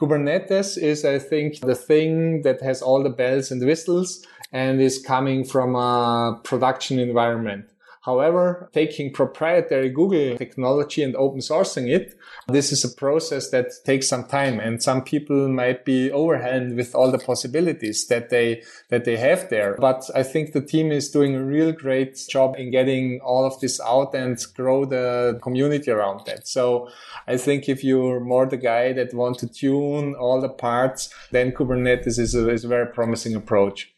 [0.00, 4.98] Kubernetes is, I think, the thing that has all the bells and whistles and is
[4.98, 7.66] coming from a production environment.
[8.02, 12.14] However, taking proprietary Google technology and open sourcing it,
[12.48, 16.94] this is a process that takes some time and some people might be overwhelmed with
[16.94, 19.76] all the possibilities that they, that they have there.
[19.78, 23.60] But I think the team is doing a real great job in getting all of
[23.60, 26.48] this out and grow the community around that.
[26.48, 26.88] So
[27.26, 31.52] I think if you're more the guy that want to tune all the parts, then
[31.52, 33.92] Kubernetes is a, is a very promising approach.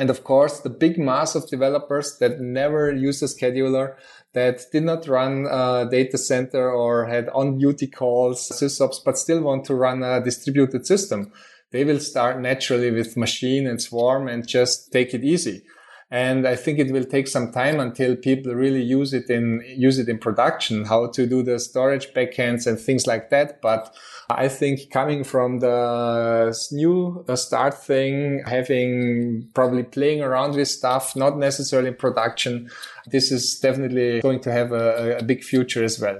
[0.00, 3.96] And of course, the big mass of developers that never use a scheduler,
[4.32, 9.42] that did not run a data center or had on duty calls, sysops, but still
[9.42, 11.30] want to run a distributed system.
[11.70, 15.64] They will start naturally with machine and swarm and just take it easy.
[16.12, 19.96] And I think it will take some time until people really use it in, use
[19.98, 23.62] it in production, how to do the storage backends and things like that.
[23.62, 23.94] But
[24.28, 31.14] I think coming from the new uh, start thing, having probably playing around with stuff,
[31.14, 32.70] not necessarily in production,
[33.06, 36.18] this is definitely going to have a, a big future as well.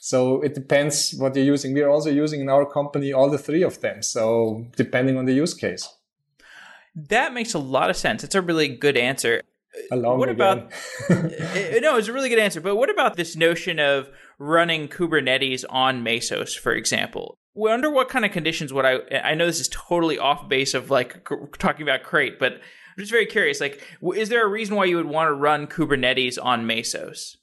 [0.00, 1.74] So it depends what you're using.
[1.74, 4.02] We are also using in our company all the three of them.
[4.02, 5.88] So depending on the use case.
[6.94, 8.22] That makes a lot of sense.
[8.24, 9.42] It's a really good answer.
[9.74, 10.34] Uh, Along what again.
[10.34, 10.72] about
[11.08, 14.06] uh, uh, no it's a really good answer but what about this notion of
[14.38, 19.34] running kubernetes on mesos for example well, under what kind of conditions would i i
[19.34, 23.10] know this is totally off base of like c- talking about crate but i'm just
[23.10, 23.82] very curious like
[24.14, 27.38] is there a reason why you would want to run kubernetes on mesos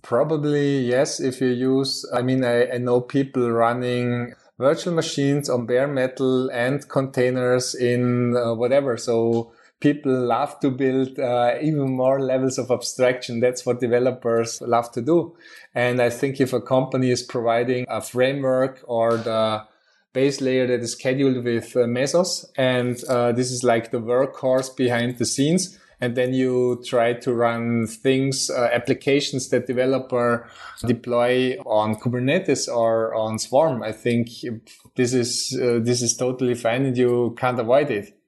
[0.00, 1.20] Probably yes.
[1.20, 6.48] If you use, I mean, I, I know people running virtual machines on bare metal
[6.50, 8.96] and containers in uh, whatever.
[8.96, 13.40] So people love to build uh, even more levels of abstraction.
[13.40, 15.36] That's what developers love to do.
[15.74, 19.64] And I think if a company is providing a framework or the
[20.12, 24.74] base layer that is scheduled with uh, Mesos, and uh, this is like the workhorse
[24.76, 30.48] behind the scenes, and then you try to run things, uh, applications that developer
[30.84, 33.84] deploy on Kubernetes or on Swarm.
[33.84, 34.28] I think
[34.96, 38.18] this is uh, this is totally fine, and you can't avoid it.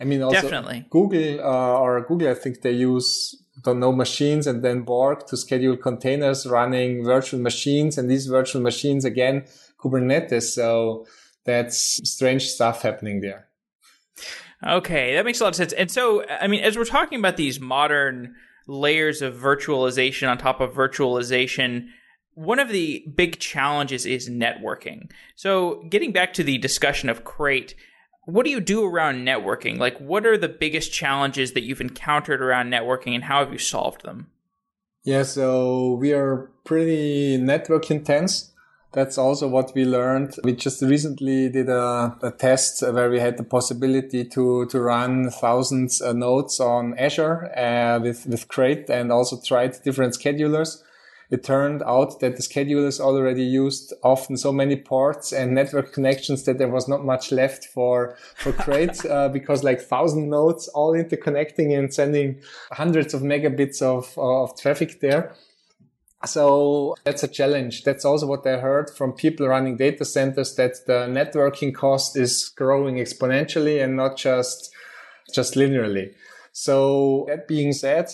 [0.00, 0.86] I mean, also Definitely.
[0.90, 5.36] Google uh, or Google, I think they use don't know machines and then Borg to
[5.36, 9.44] schedule containers running virtual machines, and these virtual machines again
[9.78, 10.54] Kubernetes.
[10.54, 11.06] So
[11.44, 13.46] that's strange stuff happening there.
[14.66, 15.72] Okay, that makes a lot of sense.
[15.72, 18.34] And so, I mean, as we're talking about these modern
[18.66, 21.88] layers of virtualization on top of virtualization,
[22.34, 25.10] one of the big challenges is networking.
[25.34, 27.74] So, getting back to the discussion of Crate,
[28.24, 29.78] what do you do around networking?
[29.78, 33.58] Like, what are the biggest challenges that you've encountered around networking and how have you
[33.58, 34.30] solved them?
[35.02, 38.51] Yeah, so we are pretty network intense
[38.92, 40.36] that's also what we learned.
[40.44, 45.30] We just recently did a, a test where we had the possibility to, to run
[45.30, 50.82] thousands of nodes on Azure uh, with, with Crate and also tried different schedulers.
[51.30, 56.42] It turned out that the schedulers already used often so many ports and network connections
[56.42, 60.92] that there was not much left for, for Crate uh, because like thousand nodes all
[60.92, 65.34] interconnecting and sending hundreds of megabits of, of traffic there.
[66.24, 67.84] So that's a challenge.
[67.84, 72.48] That's also what I heard from people running data centers that the networking cost is
[72.56, 74.72] growing exponentially and not just,
[75.34, 76.14] just linearly.
[76.52, 78.08] So that being said,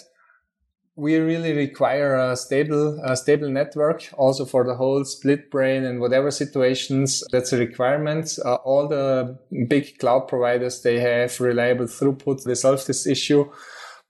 [0.98, 6.00] we really require a stable, a stable network also for the whole split brain and
[6.00, 7.22] whatever situations.
[7.30, 8.36] That's a requirement.
[8.44, 12.42] Uh, all the big cloud providers, they have reliable throughput.
[12.42, 13.48] They solve this issue.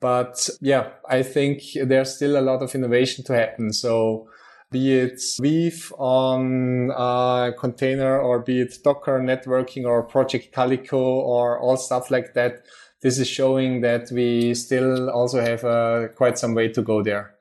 [0.01, 3.73] But yeah, I think there's still a lot of innovation to happen.
[3.73, 4.29] So
[4.71, 11.59] be it Weave on a container or be it Docker networking or Project Calico or
[11.59, 12.65] all stuff like that.
[13.01, 17.35] This is showing that we still also have uh, quite some way to go there.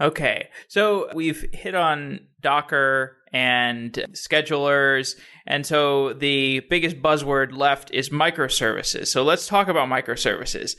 [0.00, 0.48] Okay.
[0.68, 5.16] So we've hit on Docker and schedulers.
[5.46, 9.08] And so the biggest buzzword left is microservices.
[9.08, 10.76] So let's talk about microservices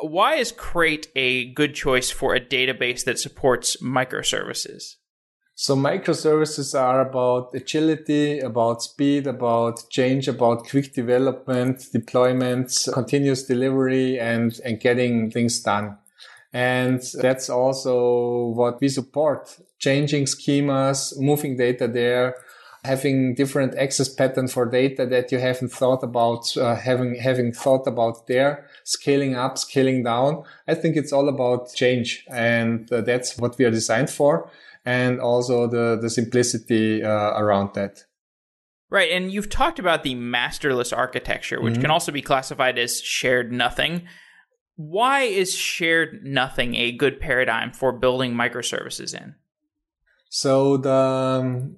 [0.00, 4.96] why is Crate a good choice for a database that supports microservices?
[5.54, 14.20] So microservices are about agility, about speed, about change, about quick development, deployments, continuous delivery
[14.20, 15.98] and, and getting things done.
[16.52, 19.58] And that's also what we support.
[19.80, 22.36] Changing schemas, moving data there,
[22.84, 27.86] having different access pattern for data that you haven't thought about, uh, having, having thought
[27.86, 30.44] about there scaling up, scaling down.
[30.66, 32.24] I think it's all about change.
[32.30, 34.50] And uh, that's what we are designed for.
[34.84, 38.04] And also the, the simplicity uh, around that.
[38.90, 39.10] Right.
[39.12, 41.82] And you've talked about the masterless architecture, which mm-hmm.
[41.82, 44.06] can also be classified as shared nothing.
[44.76, 49.34] Why is shared nothing a good paradigm for building microservices in?
[50.30, 51.76] So the um,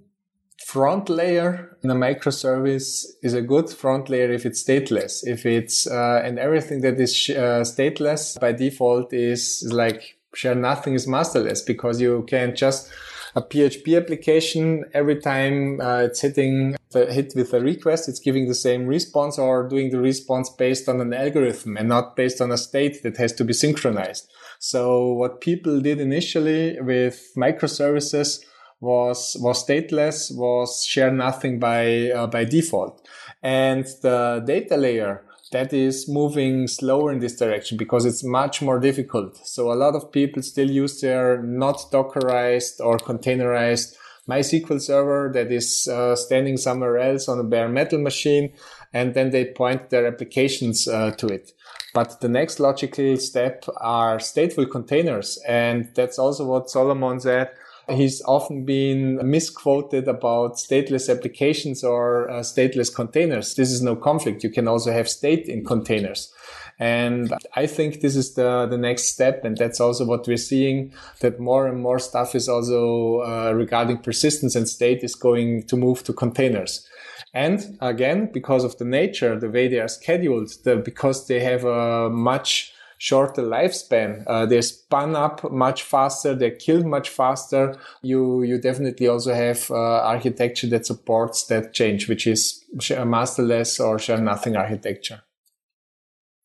[0.73, 5.27] front layer in a microservice is a good front layer if it's stateless.
[5.27, 10.55] If it's uh, and everything that is sh- uh, stateless by default is like share
[10.55, 12.89] nothing is masterless because you can just
[13.35, 18.49] a PHP application every time uh, it's hitting the hit with a request, it's giving
[18.49, 22.51] the same response or doing the response based on an algorithm and not based on
[22.51, 24.29] a state that has to be synchronized.
[24.59, 28.45] So what people did initially with microservices
[28.81, 33.07] was was stateless, was share nothing by uh, by default,
[33.43, 35.23] and the data layer
[35.53, 39.37] that is moving slower in this direction because it's much more difficult.
[39.47, 43.97] So a lot of people still use their not Dockerized or containerized
[44.29, 48.53] MySQL server that is uh, standing somewhere else on a bare metal machine,
[48.93, 51.53] and then they point their applications uh, to it.
[51.93, 57.51] But the next logical step are stateful containers, and that's also what Solomon said
[57.91, 63.55] He's often been misquoted about stateless applications or uh, stateless containers.
[63.55, 64.45] This is no conflict.
[64.45, 66.33] You can also have state in containers.
[66.79, 69.45] And I think this is the, the next step.
[69.45, 73.99] And that's also what we're seeing that more and more stuff is also uh, regarding
[73.99, 76.89] persistence and state is going to move to containers.
[77.35, 81.65] And again, because of the nature, the way they are scheduled, the, because they have
[81.65, 82.70] a much
[83.01, 84.23] shorter lifespan.
[84.27, 86.35] Uh, they're spun up much faster.
[86.35, 87.79] They're killed much faster.
[88.03, 93.99] You, you definitely also have uh, architecture that supports that change, which is masterless or
[93.99, 95.23] share nothing architecture.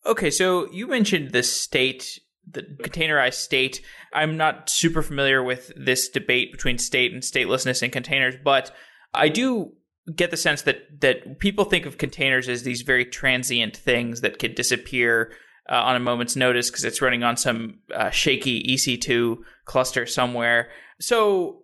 [0.06, 3.82] Okay, so you mentioned the state, the containerized state.
[4.14, 8.72] I'm not super familiar with this debate between state and statelessness in containers, but
[9.14, 9.74] I do
[10.16, 14.39] get the sense that that people think of containers as these very transient things that
[14.39, 15.34] could disappear
[15.70, 20.70] uh, on a moment's notice because it's running on some uh, shaky EC2 cluster somewhere.
[20.99, 21.61] So,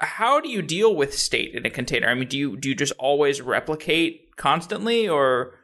[0.00, 2.08] how do you deal with state in a container?
[2.08, 5.54] I mean, do you do you just always replicate constantly, or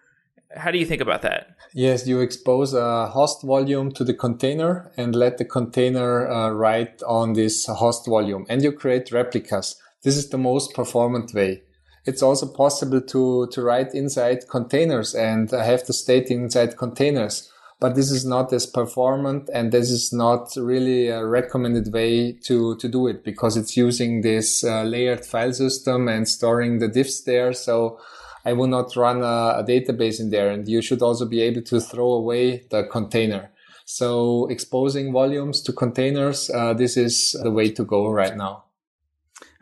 [0.57, 1.57] how do you think about that?
[1.73, 7.03] Yes, you expose a host volume to the container and let the container uh, write
[7.07, 9.77] on this host volume, and you create replicas.
[10.03, 11.63] This is the most performant way.
[12.07, 17.51] It's also possible to to write inside containers and have the state inside containers
[17.81, 22.77] but this is not as performant and this is not really a recommended way to,
[22.77, 27.25] to do it because it's using this uh, layered file system and storing the diffs
[27.25, 27.55] there.
[27.55, 27.99] So
[28.45, 31.63] I will not run a, a, database in there and you should also be able
[31.63, 33.51] to throw away the container.
[33.87, 38.65] So exposing volumes to containers, uh, this is the way to go right now.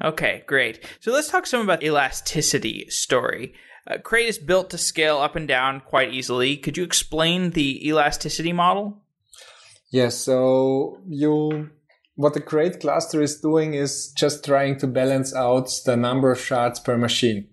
[0.05, 0.85] Okay, great.
[1.01, 3.55] So let's talk some about elasticity story.
[3.89, 6.57] Uh, Crate is built to scale up and down quite easily.
[6.57, 9.03] Could you explain the elasticity model?
[9.91, 10.19] Yes.
[10.19, 11.71] So you,
[12.15, 16.41] what the Crate cluster is doing is just trying to balance out the number of
[16.41, 17.49] shards per machine.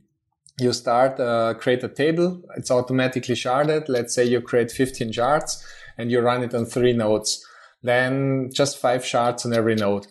[0.59, 2.41] You start, uh, create a table.
[2.57, 3.87] It's automatically sharded.
[3.87, 5.65] Let's say you create 15 shards
[5.97, 7.45] and you run it on three nodes.
[7.81, 10.07] Then just five shards on every node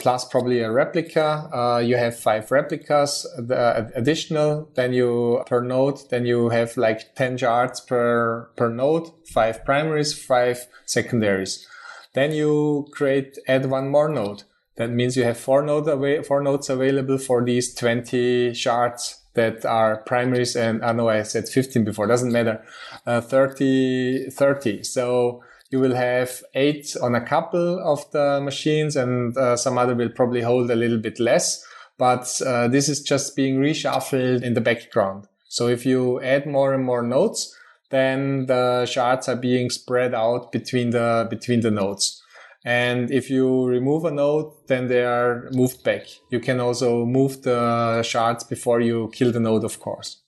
[0.00, 1.48] plus probably a replica.
[1.52, 4.70] Uh, you have five replicas the additional.
[4.74, 10.12] Then you per node, then you have like 10 shards per, per node, five primaries,
[10.12, 11.66] five secondaries.
[12.14, 14.44] Then you create, add one more node.
[14.76, 19.64] That means you have four, node away, four nodes available for these 20 shards that
[19.64, 22.64] are primaries and I know I said 15 before, doesn't matter.
[23.06, 24.82] Uh, 30, 30.
[24.84, 29.94] So you will have eight on a couple of the machines and uh, some other
[29.94, 31.64] will probably hold a little bit less.
[31.98, 35.26] But uh, this is just being reshuffled in the background.
[35.48, 37.54] So if you add more and more nodes,
[37.90, 42.22] then the shards are being spread out between the, between the nodes.
[42.64, 46.02] And if you remove a node, then they are moved back.
[46.30, 50.22] You can also move the shards before you kill the node, of course.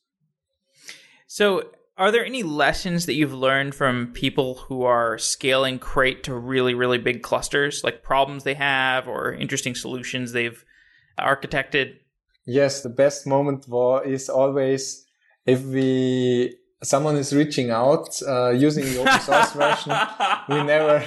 [1.27, 1.71] So
[2.01, 6.73] are there any lessons that you've learned from people who are scaling crate to really,
[6.73, 10.65] really big clusters, like problems they have or interesting solutions they've
[11.19, 11.99] architected?
[12.47, 15.05] Yes, the best moment was, is always
[15.45, 19.93] if we someone is reaching out uh, using the open source version.
[20.49, 21.05] We never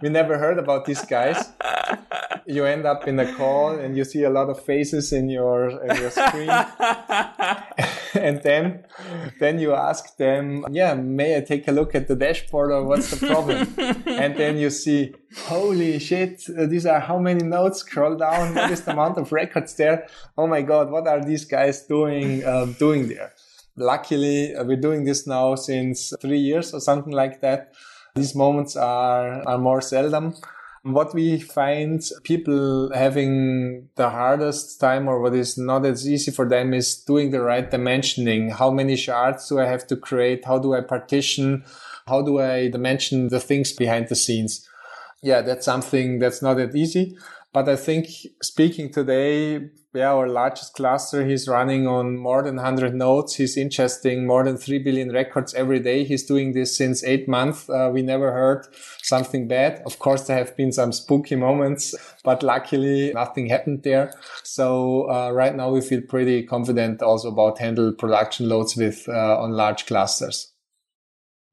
[0.00, 1.50] we never heard about these guys.
[2.46, 5.70] You end up in a call and you see a lot of faces in your
[5.84, 6.48] in your screen.
[8.14, 8.84] and then
[9.40, 13.10] then you ask them, yeah, may I take a look at the dashboard or what's
[13.10, 13.74] the problem?
[14.06, 17.80] and then you see, holy shit, uh, these are how many nodes?
[17.80, 20.06] Scroll down, what is the amount of records there?
[20.36, 23.32] Oh my god, what are these guys doing uh, doing there?
[23.78, 27.72] Luckily, uh, we're doing this now since three years or something like that.
[28.14, 30.34] These moments are, are more seldom.
[30.82, 36.48] What we find people having the hardest time or what is not as easy for
[36.48, 38.52] them is doing the right dimensioning.
[38.52, 40.44] How many shards do I have to create?
[40.44, 41.64] How do I partition?
[42.06, 44.66] How do I dimension the things behind the scenes?
[45.22, 47.16] Yeah, that's something that's not that easy.
[47.52, 48.08] But I think
[48.42, 53.34] speaking today, yeah, our largest cluster, he's running on more than 100 nodes.
[53.34, 56.04] He's ingesting more than 3 billion records every day.
[56.04, 57.68] He's doing this since eight months.
[57.68, 58.66] Uh, we never heard
[59.02, 59.82] something bad.
[59.84, 61.94] Of course, there have been some spooky moments,
[62.24, 64.12] but luckily nothing happened there.
[64.44, 69.40] So uh, right now we feel pretty confident also about handle production loads with uh,
[69.40, 70.52] on large clusters.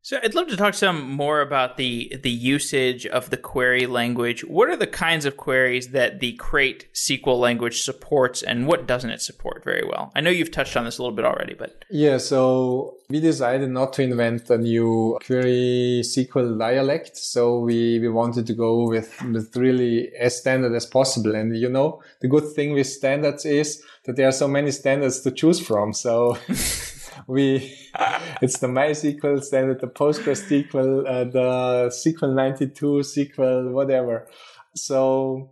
[0.06, 4.46] So I'd love to talk some more about the the usage of the query language.
[4.46, 9.10] What are the kinds of queries that the Crate SQL language supports, and what doesn't
[9.10, 10.12] it support very well?
[10.14, 12.20] I know you've touched on this a little bit already, but yeah.
[12.20, 17.18] So we decided not to invent a new query SQL dialect.
[17.18, 21.34] So we we wanted to go with with really as standard as possible.
[21.34, 25.22] And you know, the good thing with standards is that there are so many standards
[25.22, 25.94] to choose from.
[25.94, 26.38] So.
[27.28, 27.76] we
[28.42, 34.28] it's the MySQL standard, the PostgreSQL, uh, the SQL 92, SQL, whatever.
[34.76, 35.52] So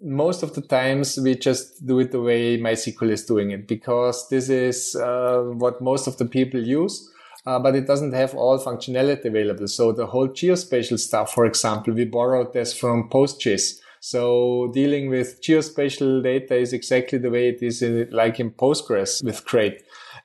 [0.00, 4.28] most of the times we just do it the way MySQL is doing it because
[4.28, 7.08] this is uh, what most of the people use.
[7.44, 9.66] Uh, but it doesn't have all functionality available.
[9.66, 13.80] So the whole geospatial stuff, for example, we borrowed this from PostGIS.
[13.98, 19.24] So dealing with geospatial data is exactly the way it is in, like in Postgres
[19.24, 19.82] with Crate.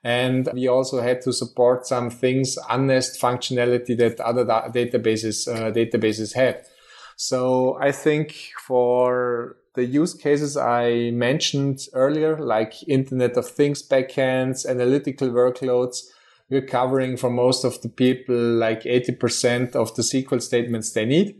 [0.07, 5.69] And we also had to support some things, unnest functionality that other da- databases, uh,
[5.69, 6.63] databases had.
[7.17, 14.65] So I think for the use cases I mentioned earlier, like Internet of Things backends,
[14.65, 15.97] analytical workloads,
[16.49, 21.35] we're covering for most of the people like 80% of the SQL statements they need.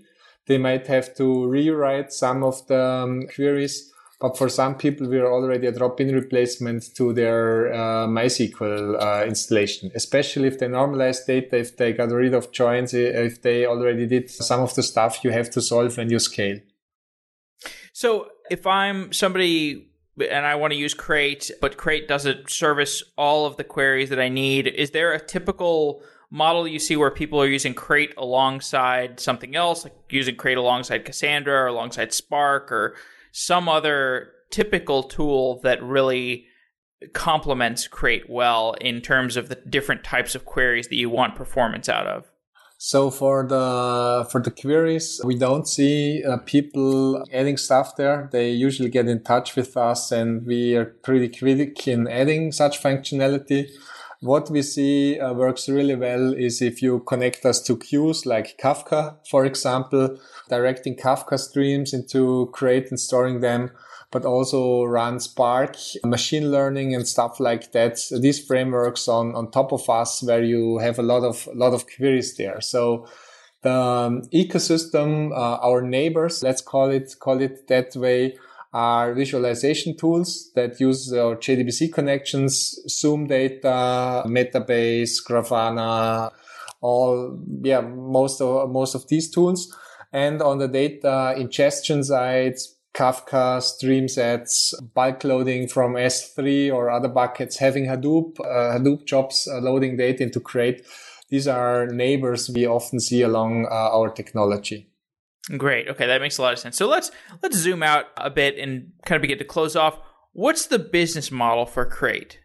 [0.47, 5.19] They might have to rewrite some of the um, queries but for some people, we
[5.19, 11.25] are already a drop-in replacement to their uh, MySQL uh, installation, especially if they normalize
[11.25, 15.23] data, if they got rid of joins, if they already did some of the stuff
[15.23, 16.59] you have to solve when you scale.
[17.93, 19.87] So if I'm somebody
[20.31, 24.19] and I want to use Crate, but Crate doesn't service all of the queries that
[24.19, 26.01] I need, is there a typical
[26.31, 31.05] model you see where people are using Crate alongside something else, like using Crate alongside
[31.05, 32.95] Cassandra or alongside Spark or
[33.37, 36.45] some other typical tool that really
[37.13, 41.87] complements Crate well in terms of the different types of queries that you want performance
[41.87, 42.25] out of?
[42.79, 48.27] So for the for the queries, we don't see uh, people adding stuff there.
[48.31, 52.81] They usually get in touch with us, and we are pretty quick in adding such
[52.81, 53.67] functionality.
[54.21, 58.57] What we see uh, works really well is if you connect us to queues like
[58.57, 60.17] Kafka, for example,
[60.49, 63.69] directing Kafka streams into Crate and storing them,
[64.11, 67.99] but also run Spark, machine learning and stuff like that.
[68.09, 71.85] These frameworks on, on top of us where you have a lot of, lot of
[71.85, 72.59] queries there.
[72.59, 73.07] So
[73.61, 78.37] the um, ecosystem, uh, our neighbors, let's call it, call it that way,
[78.73, 86.31] are visualization tools that use JDBC connections, Zoomdata, Metabase, Grafana,
[86.81, 89.75] all, yeah, most of, most of these tools.
[90.11, 92.55] And on the data ingestion side,
[92.97, 99.59] Kafka, StreamSets, bulk loading from S3 or other buckets, having Hadoop, uh, Hadoop jobs uh,
[99.59, 100.83] loading data into Crate.
[101.29, 104.86] These are neighbors we often see along uh, our technology.
[105.55, 105.87] Great.
[105.87, 106.75] Okay, that makes a lot of sense.
[106.75, 109.99] So let's let's zoom out a bit and kind of begin to close off.
[110.33, 112.39] What's the business model for Crate?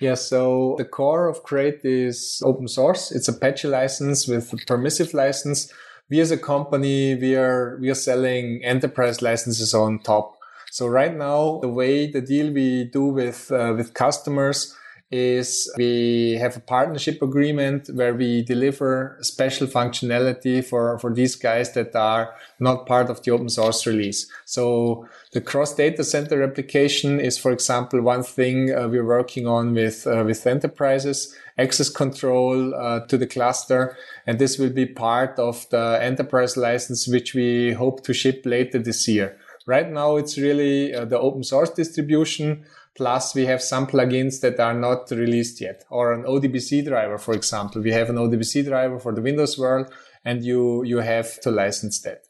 [0.00, 3.12] Yeah, so the core of Crate is open source.
[3.12, 5.72] It's a Apache license with a permissive license.
[6.10, 10.36] We as a company, we are we are selling enterprise licenses on top.
[10.72, 14.76] So right now, the way the deal we do with uh, with customers
[15.12, 21.74] is we have a partnership agreement where we deliver special functionality for, for these guys
[21.74, 24.26] that are not part of the open source release.
[24.46, 29.74] So the cross data center replication is, for example, one thing uh, we're working on
[29.74, 33.94] with, uh, with enterprises, access control uh, to the cluster.
[34.26, 38.78] And this will be part of the enterprise license, which we hope to ship later
[38.78, 39.36] this year.
[39.66, 42.64] Right now, it's really uh, the open source distribution
[42.94, 47.32] Plus, we have some plugins that are not released yet, or an ODBC driver, for
[47.32, 47.80] example.
[47.80, 49.90] We have an ODBC driver for the Windows world,
[50.24, 52.26] and you you have to license that.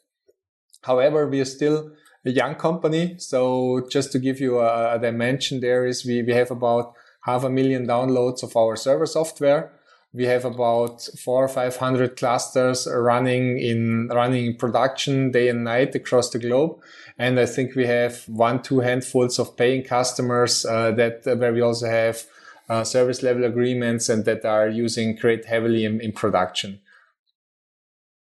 [0.83, 1.91] However, we are still
[2.25, 6.33] a young company, so just to give you a, a dimension, there is we we
[6.33, 6.93] have about
[7.23, 9.71] half a million downloads of our server software.
[10.13, 15.95] We have about four or 500 clusters running in, running in production day and night
[15.95, 16.79] across the globe.
[17.17, 21.53] And I think we have one, two handfuls of paying customers, uh, that, uh, where
[21.53, 22.25] we also have,
[22.69, 26.79] uh, service level agreements and that are using Crate heavily in, in production.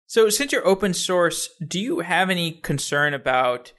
[0.07, 3.72] So since you're open source, do you have any concern about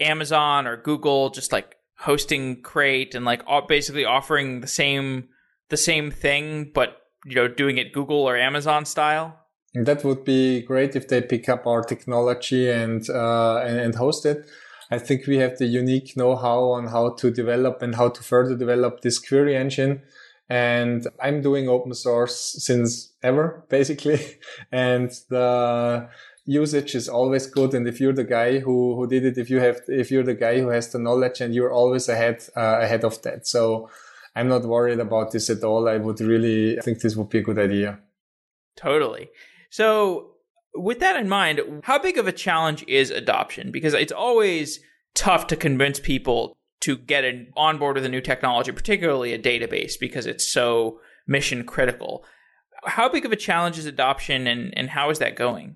[0.00, 5.28] Amazon or Google just like hosting Crate and like basically offering the same
[5.70, 9.43] the same thing, but you know doing it Google or Amazon style?
[9.74, 14.24] That would be great if they pick up our technology and uh, and, and host
[14.24, 14.46] it.
[14.90, 18.56] I think we have the unique know-how on how to develop and how to further
[18.56, 20.02] develop this query engine.
[20.48, 24.20] And I'm doing open source since ever, basically.
[24.70, 26.08] and the
[26.44, 27.74] usage is always good.
[27.74, 30.34] And if you're the guy who, who did it, if you have, if you're the
[30.34, 33.46] guy who has the knowledge and you're always ahead, uh, ahead of that.
[33.46, 33.88] So
[34.36, 35.88] I'm not worried about this at all.
[35.88, 38.00] I would really think this would be a good idea.
[38.76, 39.30] Totally.
[39.74, 40.34] So
[40.72, 43.72] with that in mind, how big of a challenge is adoption?
[43.72, 44.78] Because it's always
[45.16, 49.38] tough to convince people to get an, on board with a new technology, particularly a
[49.38, 52.24] database, because it's so mission critical.
[52.84, 55.74] How big of a challenge is adoption and, and how is that going?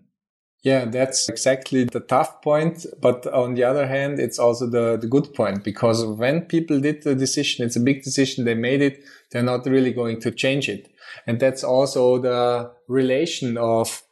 [0.62, 2.86] Yeah, that's exactly the tough point.
[3.02, 7.02] But on the other hand, it's also the, the good point because when people did
[7.02, 8.44] the decision, it's a big decision.
[8.44, 9.02] They made it.
[9.32, 10.88] They're not really going to change it.
[11.26, 14.02] And that's also the relation of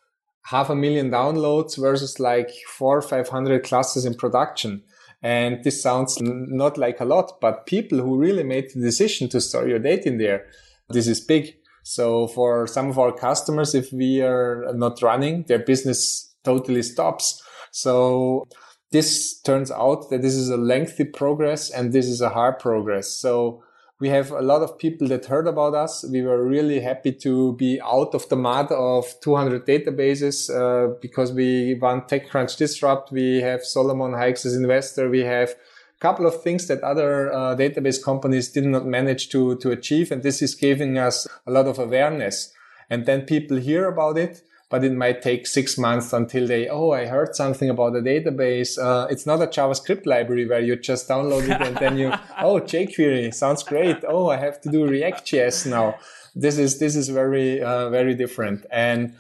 [0.45, 4.83] half a million downloads versus like four or 500 classes in production.
[5.23, 9.41] And this sounds not like a lot, but people who really made the decision to
[9.41, 10.47] store your data in there,
[10.91, 11.57] this is big.
[11.83, 17.43] So for some of our customers, if we are not running, their business totally stops.
[17.73, 18.47] So
[18.93, 23.09] this turns out that this is a lengthy progress and this is a hard progress.
[23.09, 23.63] So
[23.99, 26.05] we have a lot of people that heard about us.
[26.05, 31.33] We were really happy to be out of the mud of 200 databases uh, because
[31.33, 33.11] we won TechCrunch Disrupt.
[33.11, 35.09] We have Solomon Hykes as investor.
[35.09, 39.57] We have a couple of things that other uh, database companies did not manage to,
[39.57, 40.13] to achieve.
[40.13, 42.53] And this is giving us a lot of awareness.
[42.91, 46.91] And then people hear about it but it might take six months until they, oh,
[46.91, 48.79] I heard something about a database.
[48.79, 52.09] Uh, it's not a JavaScript library where you just download it and then you,
[52.41, 53.99] oh, jQuery sounds great.
[54.09, 55.97] Oh, I have to do React.js now.
[56.35, 58.67] This is, this is very, uh, very different.
[58.73, 59.15] And,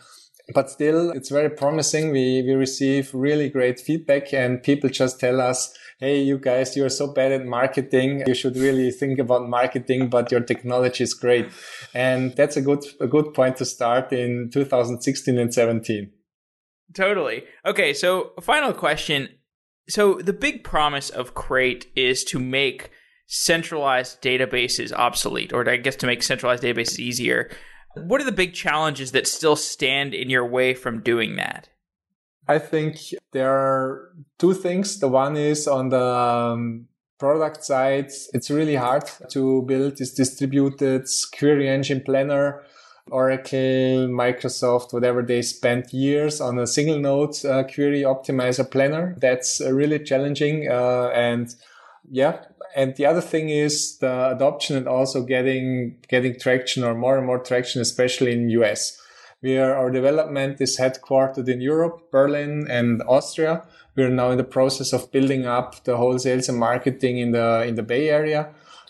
[0.52, 2.10] but still, it's very promising.
[2.10, 6.88] We, we receive really great feedback and people just tell us, hey, you guys, you're
[6.88, 8.22] so bad at marketing.
[8.26, 11.48] You should really think about marketing, but your technology is great.
[11.94, 16.10] And that's a good, a good point to start in 2016 and 17.
[16.94, 17.44] Totally.
[17.64, 17.92] Okay.
[17.92, 19.28] So final question.
[19.88, 22.90] So the big promise of Crate is to make
[23.26, 27.50] centralized databases obsolete, or I guess to make centralized databases easier.
[27.96, 31.68] What are the big challenges that still stand in your way from doing that?
[32.48, 32.98] I think
[33.32, 35.00] there are two things.
[35.00, 36.88] The one is on the um,
[37.18, 42.62] product side, it's really hard to build this distributed query engine planner.
[43.08, 49.14] Oracle, Microsoft, whatever they spent years on a single node uh, query optimizer planner.
[49.20, 50.68] That's uh, really challenging.
[50.68, 51.54] Uh, and
[52.10, 52.40] yeah.
[52.74, 57.26] And the other thing is the adoption and also getting, getting traction or more and
[57.26, 59.00] more traction, especially in US
[59.46, 63.62] where our development is headquartered in Europe, Berlin and Austria.
[63.94, 67.64] We're now in the process of building up the whole sales and marketing in the,
[67.64, 68.48] in the Bay Area.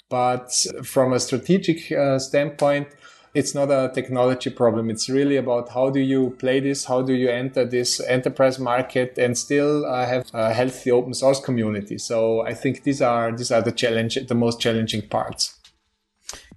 [0.08, 0.50] But
[0.82, 2.88] from a strategic uh, standpoint,
[3.34, 4.88] it's not a technology problem.
[4.88, 6.86] It's really about how do you play this?
[6.86, 11.38] How do you enter this enterprise market and still uh, have a healthy open source
[11.38, 11.98] community?
[11.98, 15.55] So I think these are, these are the challenge, the most challenging parts.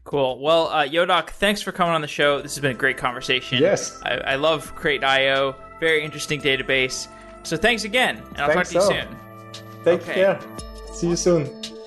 [0.09, 0.39] Cool.
[0.39, 2.41] Well, uh, Jodok, thanks for coming on the show.
[2.41, 3.59] This has been a great conversation.
[3.59, 4.01] Yes.
[4.01, 5.55] I, I love Crate.io.
[5.79, 7.07] Very interesting database.
[7.43, 8.93] So thanks again, and I'll thanks talk to so.
[8.95, 9.83] you soon.
[9.85, 10.13] Take okay.
[10.15, 10.39] care.
[10.93, 11.78] See you soon.